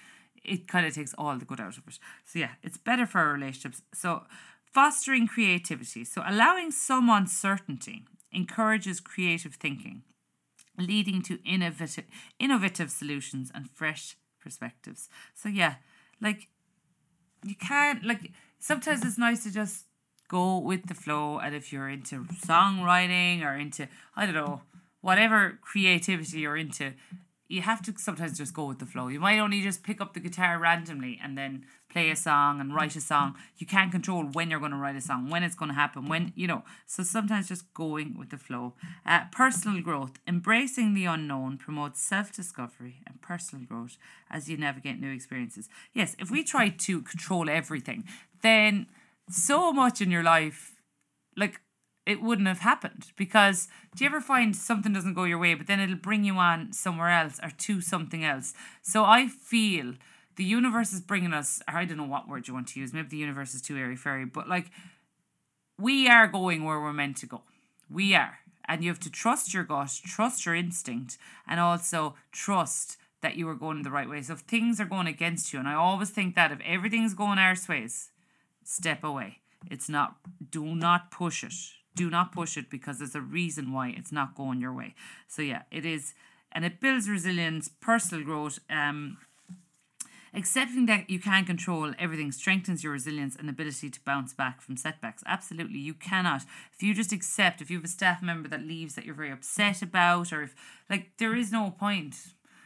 it 0.44 0.68
kind 0.68 0.86
of 0.86 0.94
takes 0.94 1.14
all 1.14 1.36
the 1.38 1.44
good 1.44 1.60
out 1.60 1.76
of 1.76 1.84
it. 1.88 1.98
So 2.24 2.38
yeah, 2.38 2.52
it's 2.62 2.76
better 2.76 3.06
for 3.06 3.18
our 3.18 3.32
relationships. 3.32 3.82
So 3.94 4.24
fostering 4.72 5.26
creativity. 5.26 6.04
So 6.04 6.22
allowing 6.26 6.70
some 6.70 7.08
uncertainty 7.08 8.04
encourages 8.32 9.00
creative 9.00 9.54
thinking 9.54 10.02
leading 10.86 11.22
to 11.22 11.38
innovative 11.44 12.04
innovative 12.38 12.90
solutions 12.90 13.50
and 13.54 13.70
fresh 13.70 14.16
perspectives. 14.40 15.08
So 15.34 15.48
yeah, 15.48 15.74
like 16.20 16.48
you 17.44 17.54
can't 17.54 18.04
like 18.04 18.32
sometimes 18.58 19.04
it's 19.04 19.18
nice 19.18 19.44
to 19.44 19.52
just 19.52 19.86
go 20.28 20.58
with 20.58 20.86
the 20.86 20.94
flow 20.94 21.38
and 21.38 21.54
if 21.54 21.72
you're 21.72 21.88
into 21.88 22.24
songwriting 22.46 23.44
or 23.44 23.56
into 23.56 23.88
I 24.14 24.26
don't 24.26 24.34
know, 24.34 24.62
whatever 25.00 25.58
creativity 25.62 26.40
you're 26.40 26.56
into, 26.56 26.92
you 27.50 27.62
have 27.62 27.82
to 27.82 27.92
sometimes 27.98 28.38
just 28.38 28.54
go 28.54 28.64
with 28.66 28.78
the 28.78 28.86
flow. 28.86 29.08
You 29.08 29.18
might 29.18 29.40
only 29.40 29.60
just 29.60 29.82
pick 29.82 30.00
up 30.00 30.14
the 30.14 30.20
guitar 30.20 30.56
randomly 30.56 31.18
and 31.20 31.36
then 31.36 31.64
play 31.90 32.08
a 32.08 32.14
song 32.14 32.60
and 32.60 32.72
write 32.72 32.94
a 32.94 33.00
song. 33.00 33.34
You 33.58 33.66
can't 33.66 33.90
control 33.90 34.22
when 34.22 34.50
you're 34.50 34.60
going 34.60 34.70
to 34.70 34.78
write 34.78 34.94
a 34.94 35.00
song, 35.00 35.28
when 35.28 35.42
it's 35.42 35.56
going 35.56 35.70
to 35.70 35.74
happen, 35.74 36.08
when, 36.08 36.32
you 36.36 36.46
know. 36.46 36.62
So 36.86 37.02
sometimes 37.02 37.48
just 37.48 37.74
going 37.74 38.16
with 38.16 38.30
the 38.30 38.38
flow. 38.38 38.74
Uh, 39.04 39.22
personal 39.32 39.82
growth. 39.82 40.12
Embracing 40.28 40.94
the 40.94 41.06
unknown 41.06 41.58
promotes 41.58 42.00
self 42.00 42.32
discovery 42.32 43.02
and 43.04 43.20
personal 43.20 43.64
growth 43.66 43.98
as 44.30 44.48
you 44.48 44.56
navigate 44.56 45.00
new 45.00 45.10
experiences. 45.10 45.68
Yes, 45.92 46.14
if 46.20 46.30
we 46.30 46.44
try 46.44 46.68
to 46.68 47.02
control 47.02 47.50
everything, 47.50 48.04
then 48.42 48.86
so 49.28 49.72
much 49.72 50.00
in 50.00 50.12
your 50.12 50.22
life, 50.22 50.80
like 51.36 51.60
it 52.06 52.22
wouldn't 52.22 52.48
have 52.48 52.60
happened 52.60 53.12
because 53.16 53.68
do 53.94 54.04
you 54.04 54.10
ever 54.10 54.20
find 54.20 54.56
something 54.56 54.92
doesn't 54.92 55.14
go 55.14 55.24
your 55.24 55.38
way 55.38 55.54
but 55.54 55.66
then 55.66 55.80
it'll 55.80 55.96
bring 55.96 56.24
you 56.24 56.34
on 56.34 56.72
somewhere 56.72 57.10
else 57.10 57.38
or 57.42 57.50
to 57.50 57.80
something 57.80 58.24
else? 58.24 58.54
So 58.82 59.04
i 59.04 59.28
feel 59.28 59.94
the 60.36 60.44
universe 60.44 60.92
is 60.92 61.00
bringing 61.00 61.34
us 61.34 61.60
i 61.68 61.84
don't 61.84 61.98
know 61.98 62.04
what 62.04 62.28
word 62.28 62.48
you 62.48 62.54
want 62.54 62.68
to 62.68 62.80
use 62.80 62.92
maybe 62.92 63.08
the 63.08 63.16
universe 63.16 63.54
is 63.54 63.60
too 63.60 63.76
airy 63.76 63.96
fairy 63.96 64.24
but 64.24 64.48
like 64.48 64.70
we 65.80 66.08
are 66.08 66.26
going 66.26 66.64
where 66.64 66.80
we're 66.80 66.92
meant 66.92 67.16
to 67.18 67.26
go. 67.26 67.42
We 67.88 68.14
are. 68.14 68.40
And 68.66 68.84
you 68.84 68.90
have 68.90 69.00
to 69.00 69.10
trust 69.10 69.54
your 69.54 69.64
gut 69.64 70.00
trust 70.04 70.46
your 70.46 70.54
instinct 70.54 71.18
and 71.48 71.58
also 71.58 72.14
trust 72.30 72.98
that 73.22 73.36
you 73.36 73.48
are 73.48 73.54
going 73.54 73.82
the 73.82 73.90
right 73.90 74.08
way. 74.08 74.22
So 74.22 74.34
if 74.34 74.40
things 74.40 74.80
are 74.80 74.84
going 74.84 75.06
against 75.06 75.52
you 75.52 75.58
and 75.58 75.68
i 75.68 75.74
always 75.74 76.10
think 76.10 76.34
that 76.34 76.52
if 76.52 76.60
everything's 76.64 77.14
going 77.14 77.38
our 77.38 77.56
ways 77.68 78.10
step 78.62 79.02
away. 79.02 79.38
It's 79.70 79.88
not 79.88 80.16
do 80.50 80.74
not 80.74 81.10
push 81.10 81.42
it 81.44 81.54
do 81.94 82.10
not 82.10 82.32
push 82.32 82.56
it 82.56 82.70
because 82.70 82.98
there's 82.98 83.14
a 83.14 83.20
reason 83.20 83.72
why 83.72 83.94
it's 83.96 84.12
not 84.12 84.34
going 84.34 84.60
your 84.60 84.72
way. 84.72 84.94
So 85.28 85.42
yeah, 85.42 85.62
it 85.70 85.84
is, 85.84 86.14
and 86.52 86.64
it 86.64 86.80
builds 86.80 87.08
resilience, 87.08 87.68
personal 87.68 88.24
growth. 88.24 88.58
Um, 88.68 89.18
accepting 90.32 90.86
that 90.86 91.10
you 91.10 91.18
can't 91.18 91.46
control 91.46 91.92
everything 91.98 92.30
strengthens 92.30 92.84
your 92.84 92.92
resilience 92.92 93.34
and 93.36 93.48
ability 93.48 93.90
to 93.90 94.00
bounce 94.04 94.32
back 94.32 94.60
from 94.60 94.76
setbacks. 94.76 95.22
Absolutely, 95.26 95.78
you 95.78 95.94
cannot. 95.94 96.42
If 96.72 96.82
you 96.82 96.94
just 96.94 97.12
accept, 97.12 97.60
if 97.60 97.70
you 97.70 97.78
have 97.78 97.84
a 97.84 97.88
staff 97.88 98.22
member 98.22 98.48
that 98.48 98.62
leaves 98.62 98.94
that 98.94 99.04
you're 99.04 99.14
very 99.14 99.32
upset 99.32 99.82
about, 99.82 100.32
or 100.32 100.42
if 100.42 100.54
like 100.88 101.10
there 101.18 101.34
is 101.34 101.50
no 101.52 101.70
point 101.70 102.16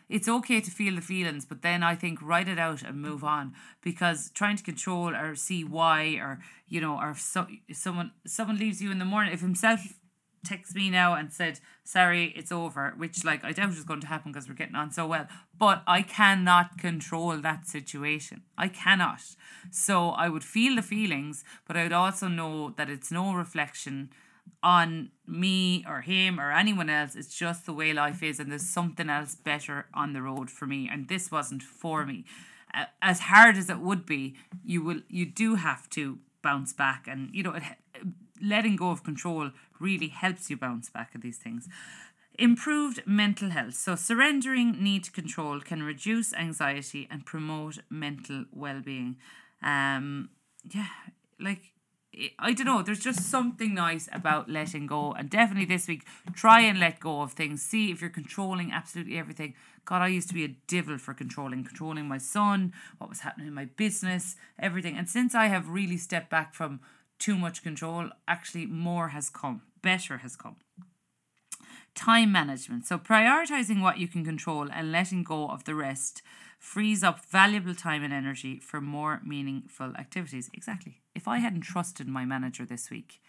it's 0.08 0.28
okay 0.28 0.60
to 0.60 0.70
feel 0.70 0.94
the 0.96 1.00
feelings, 1.00 1.44
but 1.44 1.62
then 1.62 1.82
I 1.82 1.94
think 1.94 2.20
write 2.20 2.48
it 2.48 2.58
out 2.58 2.82
and 2.82 3.00
move 3.00 3.24
on 3.24 3.54
because 3.82 4.30
trying 4.30 4.56
to 4.56 4.62
control 4.62 5.14
or 5.14 5.34
see 5.34 5.64
why 5.64 6.18
or 6.20 6.40
you 6.68 6.80
know 6.80 6.98
or 6.98 7.10
if, 7.10 7.20
so, 7.20 7.46
if 7.68 7.76
someone 7.76 8.12
someone 8.26 8.58
leaves 8.58 8.82
you 8.82 8.90
in 8.90 8.98
the 8.98 9.04
morning 9.04 9.32
if 9.32 9.40
himself 9.40 9.80
texts 10.44 10.74
me 10.74 10.90
now 10.90 11.14
and 11.14 11.32
said 11.32 11.58
sorry 11.84 12.32
it's 12.36 12.52
over 12.52 12.92
which 12.98 13.24
like 13.24 13.42
I 13.42 13.52
doubt 13.52 13.70
is 13.70 13.84
going 13.84 14.02
to 14.02 14.06
happen 14.06 14.30
because 14.30 14.46
we're 14.46 14.54
getting 14.54 14.74
on 14.74 14.90
so 14.90 15.06
well 15.06 15.26
but 15.58 15.82
I 15.86 16.02
cannot 16.02 16.76
control 16.78 17.36
that 17.38 17.66
situation. 17.66 18.42
I 18.58 18.68
cannot. 18.68 19.22
So 19.70 20.10
I 20.10 20.28
would 20.28 20.44
feel 20.44 20.76
the 20.76 20.82
feelings 20.82 21.44
but 21.66 21.76
I 21.76 21.84
would 21.84 21.92
also 21.92 22.28
know 22.28 22.74
that 22.76 22.90
it's 22.90 23.10
no 23.10 23.34
reflection 23.34 24.10
on 24.62 25.10
me 25.26 25.84
or 25.86 26.00
him 26.00 26.40
or 26.40 26.50
anyone 26.50 26.88
else. 26.88 27.14
It's 27.14 27.36
just 27.36 27.66
the 27.66 27.72
way 27.72 27.92
life 27.92 28.22
is, 28.22 28.40
and 28.40 28.50
there's 28.50 28.66
something 28.66 29.10
else 29.10 29.34
better 29.34 29.86
on 29.94 30.14
the 30.14 30.22
road 30.22 30.50
for 30.50 30.66
me. 30.66 30.88
And 30.90 31.08
this 31.08 31.30
wasn't 31.30 31.62
for 31.62 32.06
me. 32.06 32.24
As 33.00 33.20
hard 33.20 33.56
as 33.56 33.70
it 33.70 33.78
would 33.78 34.04
be, 34.04 34.34
you 34.64 34.82
will 34.82 35.02
you 35.08 35.26
do 35.26 35.54
have 35.54 35.88
to 35.90 36.18
bounce 36.42 36.72
back, 36.72 37.06
and 37.06 37.30
you 37.32 37.42
know 37.42 37.52
it, 37.52 37.62
letting 38.42 38.76
go 38.76 38.90
of 38.90 39.04
control 39.04 39.50
really 39.78 40.08
helps 40.08 40.50
you 40.50 40.56
bounce 40.56 40.90
back 40.90 41.10
at 41.14 41.22
these 41.22 41.38
things. 41.38 41.68
Improved 42.36 43.00
mental 43.06 43.50
health. 43.50 43.74
So, 43.74 43.94
surrendering 43.94 44.82
need 44.82 45.04
to 45.04 45.12
control 45.12 45.60
can 45.60 45.84
reduce 45.84 46.34
anxiety 46.34 47.06
and 47.10 47.24
promote 47.24 47.78
mental 47.90 48.46
well 48.50 48.80
being. 48.80 49.16
Um, 49.62 50.30
yeah, 50.68 50.88
like 51.38 51.73
I 52.38 52.52
don't 52.52 52.66
know, 52.66 52.82
there's 52.82 53.00
just 53.00 53.30
something 53.30 53.74
nice 53.74 54.08
about 54.12 54.48
letting 54.48 54.86
go. 54.86 55.12
And 55.12 55.30
definitely 55.30 55.64
this 55.66 55.88
week, 55.88 56.04
try 56.34 56.60
and 56.60 56.78
let 56.78 57.00
go 57.00 57.22
of 57.22 57.32
things. 57.32 57.62
See 57.62 57.90
if 57.90 58.00
you're 58.00 58.10
controlling 58.10 58.72
absolutely 58.72 59.18
everything. 59.18 59.54
God, 59.84 60.02
I 60.02 60.08
used 60.08 60.28
to 60.28 60.34
be 60.34 60.44
a 60.44 60.56
devil 60.66 60.98
for 60.98 61.12
controlling, 61.12 61.64
controlling 61.64 62.08
my 62.08 62.18
son, 62.18 62.72
what 62.98 63.10
was 63.10 63.20
happening 63.20 63.48
in 63.48 63.54
my 63.54 63.66
business, 63.66 64.36
everything. 64.58 64.96
And 64.96 65.08
since 65.08 65.34
I 65.34 65.46
have 65.46 65.68
really 65.68 65.96
stepped 65.96 66.30
back 66.30 66.54
from 66.54 66.80
too 67.18 67.36
much 67.36 67.62
control, 67.62 68.10
actually 68.26 68.66
more 68.66 69.08
has 69.08 69.28
come, 69.30 69.62
better 69.82 70.18
has 70.18 70.36
come. 70.36 70.56
Time 71.94 72.32
management. 72.32 72.86
So 72.86 72.98
prioritizing 72.98 73.80
what 73.80 73.98
you 73.98 74.08
can 74.08 74.24
control 74.24 74.68
and 74.72 74.90
letting 74.90 75.22
go 75.22 75.48
of 75.48 75.64
the 75.64 75.74
rest 75.74 76.22
frees 76.58 77.02
up 77.02 77.24
valuable 77.26 77.74
time 77.74 78.02
and 78.02 78.12
energy 78.12 78.58
for 78.58 78.80
more 78.80 79.20
meaningful 79.24 79.94
activities. 79.96 80.50
Exactly. 80.54 81.00
If 81.14 81.28
I 81.28 81.38
hadn't 81.38 81.62
trusted 81.62 82.08
my 82.08 82.24
manager 82.24 82.64
this 82.64 82.90
week, 82.90 83.20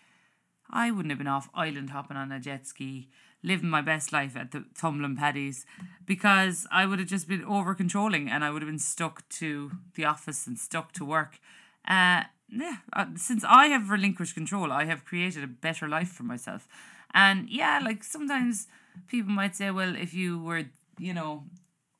I 0.70 0.92
wouldn't 0.92 1.12
have 1.12 1.20
been 1.20 1.28
off 1.28 1.50
island 1.54 1.92
hopping 1.92 2.18
on 2.18 2.32
a 2.32 2.40
jet 2.40 2.68
ski, 2.68 3.10
living 3.44 3.70
my 3.70 3.82
best 3.82 4.12
life 4.12 4.36
at 4.36 4.52
the 4.52 4.66
Tumbling 4.76 5.16
Paddies, 5.16 5.66
because 6.06 6.66
I 6.72 6.86
would 6.86 7.00
have 7.00 7.08
just 7.08 7.28
been 7.28 7.44
over 7.44 7.76
controlling 7.76 8.30
and 8.30 8.44
I 8.44 8.50
would 8.50 8.62
have 8.62 8.70
been 8.70 8.80
stuck 8.80 9.28
to 9.30 9.72
the 9.96 10.06
office 10.06 10.48
and 10.48 10.58
stuck 10.58 10.92
to 10.94 11.06
work. 11.06 11.40
Uh, 11.88 12.24
yeah, 12.50 12.78
uh, 12.94 13.06
since 13.16 13.44
I 13.48 13.68
have 13.68 13.90
relinquished 13.90 14.34
control, 14.34 14.72
I 14.72 14.86
have 14.86 15.06
created 15.06 15.44
a 15.44 15.48
better 15.48 15.88
life 15.88 16.10
for 16.10 16.24
myself. 16.24 16.68
And 17.14 17.50
yeah, 17.50 17.80
like 17.84 18.04
sometimes 18.04 18.68
people 19.08 19.32
might 19.32 19.56
say, 19.56 19.72
well, 19.72 19.96
if 19.96 20.14
you 20.14 20.40
were, 20.40 20.64
you 20.98 21.14
know, 21.14 21.44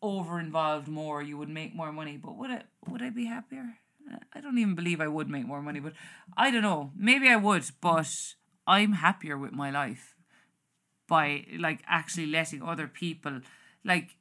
over 0.06 0.40
involved 0.40 0.88
more, 0.88 1.22
you 1.22 1.38
would 1.38 1.50
make 1.50 1.76
more 1.76 1.92
money. 1.92 2.18
But 2.18 2.38
would 2.38 2.52
I 2.52 2.64
would 2.88 3.02
I 3.02 3.10
be 3.10 3.26
happier? 3.26 3.78
I 4.34 4.40
don't 4.40 4.58
even 4.58 4.76
believe 4.76 5.02
I 5.02 5.08
would 5.08 5.30
make 5.30 5.48
more 5.48 5.62
money, 5.62 5.80
but 5.80 5.94
I 6.38 6.52
don't 6.52 6.62
know. 6.62 6.92
Maybe 6.96 7.28
I 7.28 7.38
would, 7.38 7.66
but 7.82 8.08
I'm 8.68 8.94
happier 8.94 9.38
with 9.38 9.52
my 9.52 9.72
life 9.72 10.16
by 11.08 11.46
like 11.58 11.82
actually 11.88 12.28
letting 12.28 12.62
other 12.62 12.88
people 12.88 13.42
like 13.84 14.16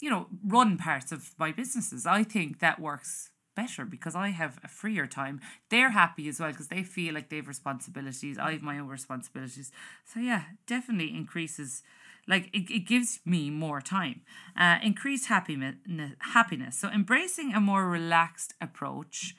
you 0.00 0.10
know 0.10 0.26
run 0.46 0.76
parts 0.78 1.12
of 1.12 1.30
my 1.38 1.52
businesses. 1.52 2.06
I 2.06 2.22
think 2.22 2.60
that 2.60 2.80
works 2.80 3.30
better 3.56 3.84
because 3.84 4.14
I 4.14 4.28
have 4.28 4.58
a 4.62 4.68
freer 4.68 5.06
time. 5.06 5.40
They're 5.68 5.90
happy 5.90 6.28
as 6.28 6.38
well 6.38 6.50
because 6.50 6.68
they 6.68 6.84
feel 6.84 7.14
like 7.14 7.28
they 7.28 7.36
have 7.36 7.48
responsibilities. 7.48 8.38
I 8.38 8.52
have 8.52 8.62
my 8.62 8.78
own 8.78 8.86
responsibilities. 8.88 9.72
So 10.04 10.20
yeah, 10.20 10.42
definitely 10.66 11.14
increases 11.16 11.82
like 12.28 12.48
it, 12.52 12.70
it 12.70 12.86
gives 12.86 13.20
me 13.24 13.50
more 13.50 13.80
time. 13.80 14.20
Uh, 14.56 14.78
increased 14.82 15.26
happiness 15.26 15.76
happiness. 16.20 16.78
So 16.78 16.88
embracing 16.88 17.54
a 17.54 17.60
more 17.60 17.88
relaxed 17.88 18.54
approach 18.60 19.34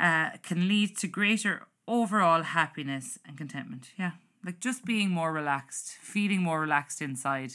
uh, 0.00 0.30
can 0.42 0.68
lead 0.68 0.96
to 0.98 1.08
greater 1.08 1.66
overall 1.86 2.42
happiness 2.42 3.18
and 3.26 3.36
contentment. 3.36 3.90
Yeah. 3.98 4.12
Like 4.44 4.60
just 4.60 4.84
being 4.84 5.10
more 5.10 5.32
relaxed 5.32 5.90
feeling 6.00 6.42
more 6.42 6.60
relaxed 6.60 7.02
inside 7.02 7.52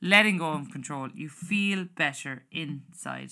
letting 0.00 0.36
go 0.36 0.52
of 0.52 0.70
control 0.70 1.08
you 1.14 1.28
feel 1.28 1.86
better 1.96 2.44
inside. 2.50 3.30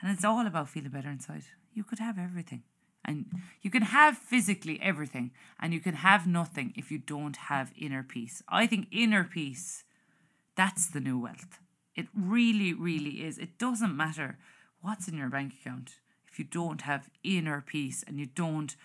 And 0.00 0.12
it's 0.12 0.24
all 0.24 0.46
about 0.46 0.68
feeling 0.68 0.90
better 0.90 1.10
inside. 1.10 1.44
You 1.72 1.82
could 1.82 1.98
have 1.98 2.18
everything. 2.18 2.62
And 3.04 3.26
you 3.62 3.70
can 3.70 3.82
have 3.82 4.18
physically 4.18 4.78
everything 4.82 5.30
and 5.58 5.72
you 5.72 5.80
can 5.80 5.94
have 5.94 6.26
nothing 6.26 6.74
if 6.76 6.90
you 6.90 6.98
don't 6.98 7.36
have 7.36 7.72
inner 7.76 8.02
peace. 8.02 8.42
I 8.48 8.66
think 8.66 8.88
inner 8.92 9.24
peace 9.24 9.84
that's 10.60 10.88
the 10.88 11.00
new 11.00 11.18
wealth. 11.18 11.58
It 11.96 12.08
really, 12.14 12.74
really 12.74 13.24
is. 13.24 13.38
It 13.38 13.58
doesn't 13.58 13.96
matter 13.96 14.36
what's 14.82 15.08
in 15.08 15.16
your 15.16 15.30
bank 15.30 15.54
account 15.58 15.96
if 16.30 16.38
you 16.38 16.44
don't 16.44 16.82
have 16.82 17.08
inner 17.24 17.64
peace 17.66 18.04
and 18.06 18.20
you 18.20 18.26
don't 18.26 18.76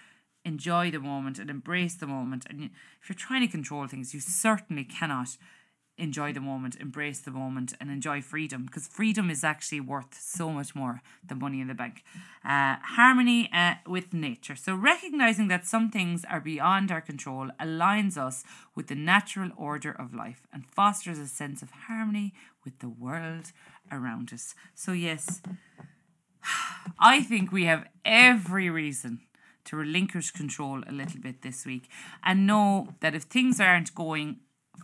enjoy 0.46 0.90
the 0.90 1.02
moment 1.02 1.38
and 1.38 1.50
embrace 1.50 1.96
the 1.96 2.08
moment. 2.08 2.46
And 2.50 2.62
you, 2.62 2.70
if 3.02 3.10
you're 3.10 3.18
trying 3.18 3.42
to 3.42 3.52
control 3.52 3.86
things, 3.88 4.14
you 4.14 4.22
certainly 4.22 4.86
cannot 4.86 5.36
enjoy 5.98 6.34
the 6.34 6.40
moment, 6.40 6.76
embrace 6.80 7.20
the 7.20 7.32
moment, 7.32 7.74
and 7.80 7.90
enjoy 7.90 8.22
freedom 8.22 8.66
because 8.66 8.88
freedom 8.88 9.30
is 9.30 9.44
actually 9.44 9.80
worth 9.80 10.20
so 10.20 10.50
much 10.50 10.76
more 10.76 11.02
than 11.26 11.40
money 11.40 11.62
in 11.62 11.68
the 11.68 11.74
bank. 11.74 12.04
Uh, 12.44 12.76
harmony 12.82 13.50
uh, 13.54 13.76
with 13.88 14.14
nature. 14.14 14.56
So, 14.56 14.76
recognizing 14.76 15.48
that 15.48 15.66
some 15.66 15.90
things 15.90 16.26
are 16.30 16.40
beyond 16.40 16.92
our 16.92 17.02
control 17.02 17.50
aligns 17.60 18.18
us 18.18 18.44
with 18.76 18.88
the 18.88 18.96
natural 18.96 19.52
order 19.56 19.92
of 19.92 20.14
life 20.14 20.48
and 20.54 20.66
fosters 20.66 21.18
a 21.18 21.28
sense 21.28 21.62
of 21.62 21.72
harmony 21.88 22.34
with 22.64 22.80
the 22.80 22.90
world 22.90 23.52
around 23.92 24.32
us. 24.34 24.56
So, 24.74 24.92
yes, 24.92 25.42
I 27.00 27.22
think 27.22 27.52
we 27.52 27.66
have 27.66 27.88
every 28.04 28.70
reason 28.70 29.22
to 29.66 29.76
relinquish 29.76 30.32
control 30.32 30.84
a 30.88 30.92
little 30.92 31.20
bit 31.20 31.42
this 31.42 31.66
week 31.66 31.90
and 32.24 32.48
know 32.48 32.90
that 33.00 33.16
if 33.16 33.24
things 33.24 33.60
aren't 33.60 33.96
going 33.96 34.38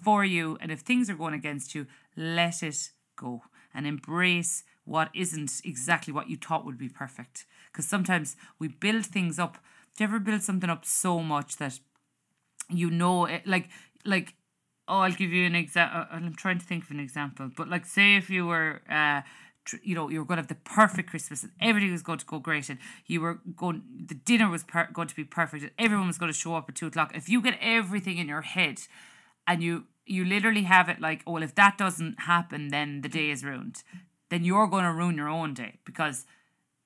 for 0.04 0.24
you. 0.26 0.58
And 0.62 0.72
if 0.72 0.82
things 0.82 1.10
are 1.10 1.16
going 1.16 1.34
against 1.34 1.76
you, 1.76 1.88
let 2.16 2.64
it 2.64 2.92
go 3.16 3.44
and 3.74 3.88
embrace 3.88 4.64
what 4.84 5.10
isn't 5.14 5.62
exactly 5.64 6.14
what 6.14 6.30
you 6.30 6.38
thought 6.38 6.66
would 6.66 6.78
be 6.78 6.90
perfect. 6.90 7.46
Because 7.72 7.88
sometimes 7.88 8.36
we 8.60 8.68
build 8.68 9.06
things 9.06 9.40
up. 9.40 9.58
Do 9.96 10.04
you 10.04 10.08
ever 10.08 10.20
build 10.20 10.42
something 10.42 10.70
up 10.70 10.86
so 10.86 11.20
much 11.20 11.58
that 11.58 11.80
you 12.70 12.90
know 12.90 13.26
it, 13.26 13.46
like 13.46 13.70
like 14.06 14.36
oh 14.88 15.00
I'll 15.00 15.12
give 15.12 15.32
you 15.32 15.46
an 15.46 15.56
example. 15.56 16.02
Uh, 16.02 16.06
I'm 16.16 16.34
trying 16.34 16.60
to 16.60 16.66
think 16.66 16.86
of 16.86 16.92
an 16.92 17.00
example, 17.00 17.50
but 17.56 17.70
like 17.70 17.86
say 17.86 18.16
if 18.16 18.30
you 18.30 18.46
were 18.48 18.82
uh 18.90 19.22
you 19.84 19.96
know, 19.96 20.10
you 20.10 20.20
were 20.20 20.26
going 20.26 20.38
to 20.38 20.42
have 20.42 20.48
the 20.48 20.56
perfect 20.56 21.10
Christmas 21.10 21.44
and 21.44 21.52
everything 21.62 21.92
was 21.92 22.02
going 22.02 22.20
to 22.20 22.26
go 22.26 22.40
great 22.40 22.70
and 22.70 22.80
you 23.06 23.22
were 23.22 23.40
going, 23.56 23.84
the 24.08 24.16
dinner 24.16 24.50
was 24.50 24.64
per- 24.64 24.90
going 24.92 25.08
to 25.08 25.16
be 25.16 25.24
perfect 25.24 25.64
and 25.64 25.72
everyone 25.78 26.08
was 26.08 26.18
going 26.18 26.32
to 26.32 26.38
show 26.38 26.56
up 26.56 26.68
at 26.68 26.76
two 26.76 26.88
o'clock. 26.88 27.12
If 27.16 27.30
you 27.30 27.42
get 27.42 27.58
everything 27.62 28.18
in 28.18 28.28
your 28.28 28.42
head 28.42 28.82
and 29.48 29.62
you 29.64 29.86
you 30.06 30.26
literally 30.26 30.64
have 30.64 30.90
it 30.90 31.00
like, 31.00 31.22
oh, 31.26 31.34
well, 31.34 31.44
if 31.44 31.56
that 31.56 31.78
doesn't 31.78 32.22
happen, 32.22 32.70
then 32.70 33.02
the 33.02 33.10
day 33.10 33.30
is 33.30 33.44
ruined. 33.44 33.84
Then 34.30 34.44
you're 34.44 34.68
going 34.68 34.84
to 34.84 34.92
ruin 34.92 35.16
your 35.16 35.30
own 35.30 35.54
day 35.54 35.80
because 35.86 36.26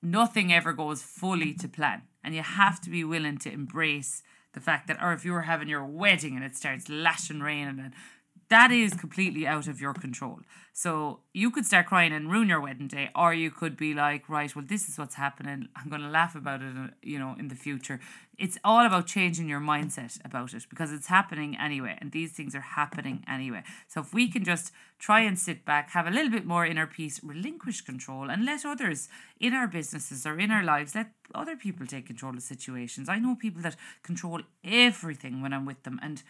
nothing 0.02 0.52
ever 0.52 0.72
goes 0.72 1.02
fully 1.02 1.54
to 1.54 1.68
plan. 1.68 2.02
And 2.22 2.34
you 2.34 2.42
have 2.42 2.80
to 2.82 2.90
be 2.90 3.04
willing 3.04 3.38
to 3.38 3.52
embrace 3.52 4.22
the 4.52 4.60
fact 4.60 4.88
that, 4.88 5.02
or 5.02 5.12
if 5.12 5.24
you're 5.24 5.42
having 5.42 5.68
your 5.68 5.84
wedding 5.84 6.36
and 6.36 6.44
it 6.44 6.56
starts 6.56 6.88
lashing 6.88 7.40
rain 7.40 7.68
and 7.68 7.92
that 8.48 8.70
is 8.70 8.94
completely 8.94 9.46
out 9.46 9.66
of 9.66 9.80
your 9.80 9.94
control. 9.94 10.40
So 10.72 11.20
you 11.32 11.50
could 11.50 11.64
start 11.64 11.86
crying 11.86 12.12
and 12.12 12.30
ruin 12.30 12.48
your 12.48 12.60
wedding 12.60 12.86
day, 12.86 13.10
or 13.14 13.32
you 13.32 13.50
could 13.50 13.76
be 13.76 13.94
like, 13.94 14.28
right, 14.28 14.54
well, 14.54 14.64
this 14.66 14.88
is 14.88 14.98
what's 14.98 15.14
happening. 15.14 15.68
I'm 15.74 15.88
going 15.88 16.02
to 16.02 16.08
laugh 16.08 16.34
about 16.34 16.60
it, 16.60 16.76
uh, 16.76 16.88
you 17.02 17.18
know, 17.18 17.34
in 17.38 17.48
the 17.48 17.54
future. 17.54 17.98
It's 18.38 18.58
all 18.62 18.84
about 18.84 19.06
changing 19.06 19.48
your 19.48 19.60
mindset 19.60 20.22
about 20.24 20.52
it 20.52 20.66
because 20.68 20.92
it's 20.92 21.06
happening 21.06 21.56
anyway, 21.56 21.96
and 21.98 22.12
these 22.12 22.32
things 22.32 22.54
are 22.54 22.60
happening 22.60 23.24
anyway. 23.26 23.62
So 23.88 24.00
if 24.02 24.12
we 24.12 24.28
can 24.28 24.44
just 24.44 24.70
try 24.98 25.20
and 25.20 25.38
sit 25.38 25.64
back, 25.64 25.90
have 25.90 26.06
a 26.06 26.10
little 26.10 26.30
bit 26.30 26.44
more 26.44 26.66
inner 26.66 26.86
peace, 26.86 27.20
relinquish 27.24 27.80
control, 27.80 28.28
and 28.30 28.44
let 28.44 28.66
others 28.66 29.08
in 29.40 29.54
our 29.54 29.66
businesses 29.66 30.26
or 30.26 30.38
in 30.38 30.50
our 30.50 30.62
lives, 30.62 30.94
let 30.94 31.10
other 31.34 31.56
people 31.56 31.86
take 31.86 32.06
control 32.06 32.36
of 32.36 32.42
situations. 32.42 33.08
I 33.08 33.18
know 33.18 33.34
people 33.34 33.62
that 33.62 33.76
control 34.02 34.42
everything 34.62 35.40
when 35.40 35.54
I'm 35.54 35.64
with 35.64 35.82
them, 35.84 35.98
and 36.02 36.22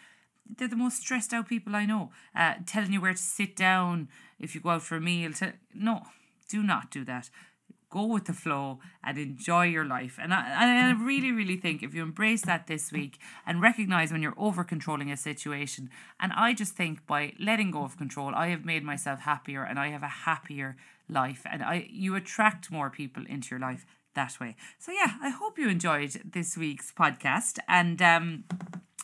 they're 0.55 0.67
the 0.67 0.75
most 0.75 0.99
stressed 0.99 1.33
out 1.33 1.47
people 1.47 1.75
I 1.75 1.85
know. 1.85 2.11
Uh, 2.35 2.55
telling 2.65 2.93
you 2.93 3.01
where 3.01 3.13
to 3.13 3.17
sit 3.17 3.55
down 3.55 4.09
if 4.39 4.55
you 4.55 4.61
go 4.61 4.69
out 4.69 4.83
for 4.83 4.95
a 4.95 5.01
meal. 5.01 5.33
To, 5.33 5.53
no, 5.73 6.03
do 6.49 6.63
not 6.63 6.91
do 6.91 7.03
that. 7.05 7.29
Go 7.89 8.05
with 8.05 8.25
the 8.25 8.33
flow 8.33 8.79
and 9.01 9.17
enjoy 9.17 9.65
your 9.65 9.85
life. 9.85 10.19
And 10.21 10.33
I, 10.33 10.89
I 10.89 10.91
really, 10.91 11.31
really 11.31 11.55
think 11.55 11.81
if 11.81 11.93
you 11.93 12.03
embrace 12.03 12.41
that 12.41 12.67
this 12.67 12.91
week 12.91 13.17
and 13.45 13.61
recognize 13.61 14.11
when 14.11 14.21
you're 14.21 14.33
over 14.37 14.65
controlling 14.65 15.09
a 15.09 15.15
situation, 15.15 15.89
and 16.19 16.33
I 16.33 16.53
just 16.53 16.73
think 16.73 17.07
by 17.07 17.33
letting 17.39 17.71
go 17.71 17.83
of 17.83 17.97
control, 17.97 18.33
I 18.35 18.49
have 18.49 18.65
made 18.65 18.83
myself 18.83 19.21
happier 19.21 19.63
and 19.63 19.79
I 19.79 19.87
have 19.89 20.03
a 20.03 20.07
happier 20.07 20.75
life. 21.07 21.43
And 21.49 21.63
I 21.63 21.87
you 21.89 22.15
attract 22.15 22.69
more 22.71 22.89
people 22.89 23.23
into 23.27 23.51
your 23.51 23.59
life 23.61 23.85
that 24.15 24.37
way. 24.39 24.57
So 24.77 24.91
yeah, 24.91 25.13
I 25.21 25.29
hope 25.29 25.57
you 25.57 25.69
enjoyed 25.69 26.21
this 26.25 26.57
week's 26.57 26.91
podcast. 26.91 27.59
And 27.69 28.01
um 28.01 28.43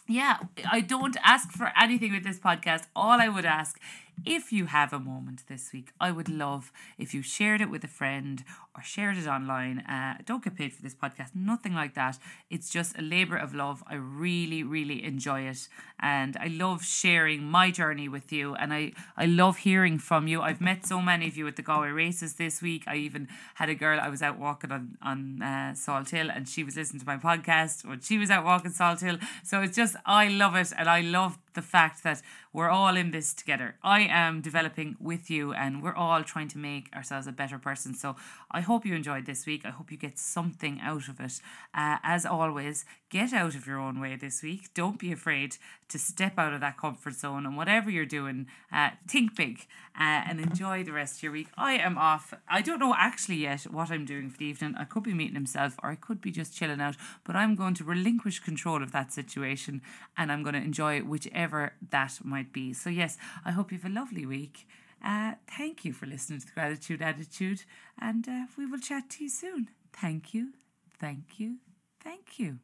yeah, 0.07 0.37
I 0.69 0.81
don't 0.81 1.15
ask 1.23 1.51
for 1.51 1.71
anything 1.79 2.11
with 2.13 2.23
this 2.23 2.39
podcast. 2.39 2.83
All 2.95 3.19
I 3.21 3.29
would 3.29 3.45
ask 3.45 3.79
if 4.25 4.51
you 4.51 4.65
have 4.65 4.93
a 4.93 4.99
moment 4.99 5.43
this 5.47 5.71
week, 5.73 5.91
I 5.99 6.11
would 6.11 6.29
love 6.29 6.71
if 6.97 7.13
you 7.13 7.21
shared 7.21 7.61
it 7.61 7.69
with 7.69 7.83
a 7.83 7.87
friend 7.87 8.43
or 8.75 8.81
shared 8.81 9.17
it 9.17 9.27
online. 9.27 9.79
Uh, 9.79 10.17
don't 10.25 10.43
get 10.43 10.55
paid 10.55 10.73
for 10.73 10.81
this 10.81 10.95
podcast, 10.95 11.29
nothing 11.35 11.73
like 11.73 11.93
that. 11.95 12.17
It's 12.49 12.69
just 12.69 12.97
a 12.97 13.01
labour 13.01 13.37
of 13.37 13.53
love. 13.53 13.83
I 13.87 13.95
really, 13.95 14.63
really 14.63 15.03
enjoy 15.03 15.41
it. 15.41 15.67
And 15.99 16.37
I 16.37 16.47
love 16.47 16.83
sharing 16.83 17.43
my 17.43 17.69
journey 17.69 18.07
with 18.07 18.31
you. 18.31 18.55
And 18.55 18.73
I, 18.73 18.93
I 19.17 19.25
love 19.25 19.57
hearing 19.57 19.99
from 19.99 20.27
you. 20.27 20.41
I've 20.41 20.61
met 20.61 20.85
so 20.85 21.01
many 21.01 21.27
of 21.27 21.37
you 21.37 21.47
at 21.47 21.55
the 21.55 21.61
Galway 21.61 21.89
races 21.89 22.35
this 22.35 22.61
week. 22.61 22.83
I 22.87 22.95
even 22.95 23.27
had 23.55 23.69
a 23.69 23.75
girl, 23.75 23.99
I 24.01 24.09
was 24.09 24.21
out 24.21 24.39
walking 24.39 24.71
on, 24.71 24.97
on 25.01 25.41
uh, 25.41 25.73
Salthill 25.75 26.35
and 26.35 26.47
she 26.47 26.63
was 26.63 26.75
listening 26.75 27.01
to 27.01 27.05
my 27.05 27.17
podcast 27.17 27.85
when 27.85 28.01
she 28.01 28.17
was 28.17 28.29
out 28.31 28.45
walking 28.45 28.71
Salthill. 28.71 29.21
So 29.43 29.61
it's 29.61 29.75
just, 29.75 29.95
I 30.05 30.27
love 30.29 30.55
it. 30.55 30.71
And 30.77 30.89
I 30.89 31.01
love 31.01 31.37
the 31.53 31.61
fact 31.61 32.03
that 32.03 32.21
we're 32.51 32.69
all 32.69 32.95
in 32.95 33.11
this 33.11 33.33
together. 33.33 33.75
I 33.83 34.01
am 34.07 34.41
developing 34.41 34.95
with 34.99 35.29
you 35.29 35.53
and 35.53 35.81
we're 35.81 35.95
all 35.95 36.23
trying 36.23 36.47
to 36.49 36.57
make 36.57 36.93
ourselves 36.95 37.27
a 37.27 37.31
better 37.31 37.57
person. 37.57 37.93
So 37.93 38.15
I 38.51 38.61
hope 38.61 38.85
you 38.85 38.95
enjoyed 38.95 39.25
this 39.25 39.45
week. 39.45 39.61
I 39.65 39.69
hope 39.69 39.91
you 39.91 39.97
get 39.97 40.17
something 40.17 40.79
out 40.81 41.07
of 41.07 41.19
it. 41.19 41.41
Uh, 41.73 41.97
as 42.03 42.25
always, 42.25 42.85
get 43.09 43.33
out 43.33 43.55
of 43.55 43.67
your 43.67 43.79
own 43.79 43.99
way 43.99 44.15
this 44.15 44.41
week. 44.41 44.73
Don't 44.73 44.99
be 44.99 45.11
afraid 45.11 45.57
to 45.89 45.99
step 45.99 46.37
out 46.37 46.53
of 46.53 46.61
that 46.61 46.77
comfort 46.77 47.13
zone 47.13 47.45
and 47.45 47.55
whatever 47.55 47.89
you're 47.89 48.05
doing, 48.05 48.47
uh, 48.71 48.91
think 49.07 49.35
big 49.35 49.67
uh, 49.99 50.23
and 50.27 50.39
enjoy 50.39 50.83
the 50.83 50.91
rest 50.91 51.17
of 51.17 51.23
your 51.23 51.31
week. 51.31 51.47
I 51.57 51.73
am 51.73 51.97
off. 51.97 52.33
I 52.47 52.61
don't 52.61 52.79
know 52.79 52.95
actually 52.97 53.37
yet 53.37 53.63
what 53.63 53.91
I'm 53.91 54.05
doing 54.05 54.29
for 54.29 54.37
the 54.37 54.45
evening. 54.45 54.75
I 54.77 54.85
could 54.85 55.03
be 55.03 55.13
meeting 55.13 55.35
himself 55.35 55.75
or 55.83 55.91
I 55.91 55.95
could 55.95 56.21
be 56.21 56.31
just 56.31 56.55
chilling 56.55 56.81
out, 56.81 56.95
but 57.23 57.35
I'm 57.35 57.55
going 57.55 57.73
to 57.75 57.83
relinquish 57.83 58.39
control 58.39 58.81
of 58.81 58.91
that 58.91 59.13
situation 59.13 59.81
and 60.17 60.31
I'm 60.31 60.43
going 60.43 60.55
to 60.55 60.61
enjoy 60.61 61.01
whichever 61.01 61.73
that 61.91 62.19
might 62.23 62.51
be. 62.51 62.73
So, 62.73 62.89
yes, 62.89 63.17
I 63.45 63.51
hope 63.51 63.71
you 63.71 63.77
have 63.77 63.91
a 63.91 63.93
lovely 63.93 64.25
week. 64.25 64.67
Uh, 65.03 65.33
thank 65.57 65.83
you 65.83 65.91
for 65.91 66.05
listening 66.05 66.39
to 66.39 66.45
the 66.45 66.53
Gratitude 66.53 67.01
Attitude, 67.01 67.63
and 67.99 68.27
uh, 68.27 68.45
we 68.57 68.65
will 68.65 68.79
chat 68.79 69.09
to 69.09 69.23
you 69.23 69.29
soon. 69.29 69.69
Thank 69.91 70.33
you, 70.33 70.53
thank 70.97 71.39
you, 71.39 71.57
thank 72.01 72.39
you. 72.39 72.59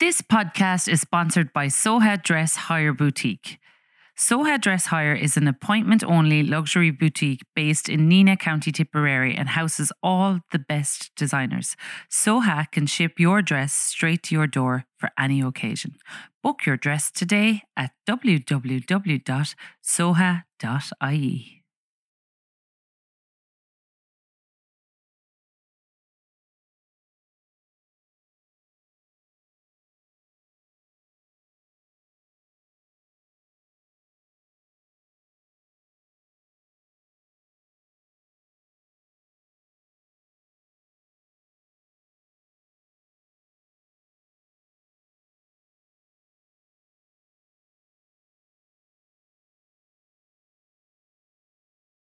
This 0.00 0.22
podcast 0.22 0.88
is 0.88 1.02
sponsored 1.02 1.52
by 1.52 1.66
Soha 1.66 2.22
Dress 2.22 2.56
Hire 2.56 2.94
Boutique. 2.94 3.58
Soha 4.16 4.60
Dress 4.60 4.86
Hire 4.86 5.14
is 5.14 5.36
an 5.36 5.48
appointment 5.48 6.04
only 6.04 6.44
luxury 6.44 6.92
boutique 6.92 7.42
based 7.56 7.88
in 7.88 8.08
Nenagh, 8.08 8.38
County 8.38 8.70
Tipperary, 8.70 9.34
and 9.34 9.48
houses 9.48 9.90
all 10.04 10.38
the 10.52 10.58
best 10.60 11.10
designers. 11.16 11.74
Soha 12.08 12.70
can 12.70 12.86
ship 12.86 13.18
your 13.18 13.42
dress 13.42 13.72
straight 13.72 14.22
to 14.24 14.34
your 14.34 14.46
door 14.46 14.84
for 14.98 15.10
any 15.18 15.40
occasion. 15.40 15.96
Book 16.44 16.64
your 16.64 16.76
dress 16.76 17.10
today 17.10 17.62
at 17.76 17.90
www.soha.ie. 18.08 18.84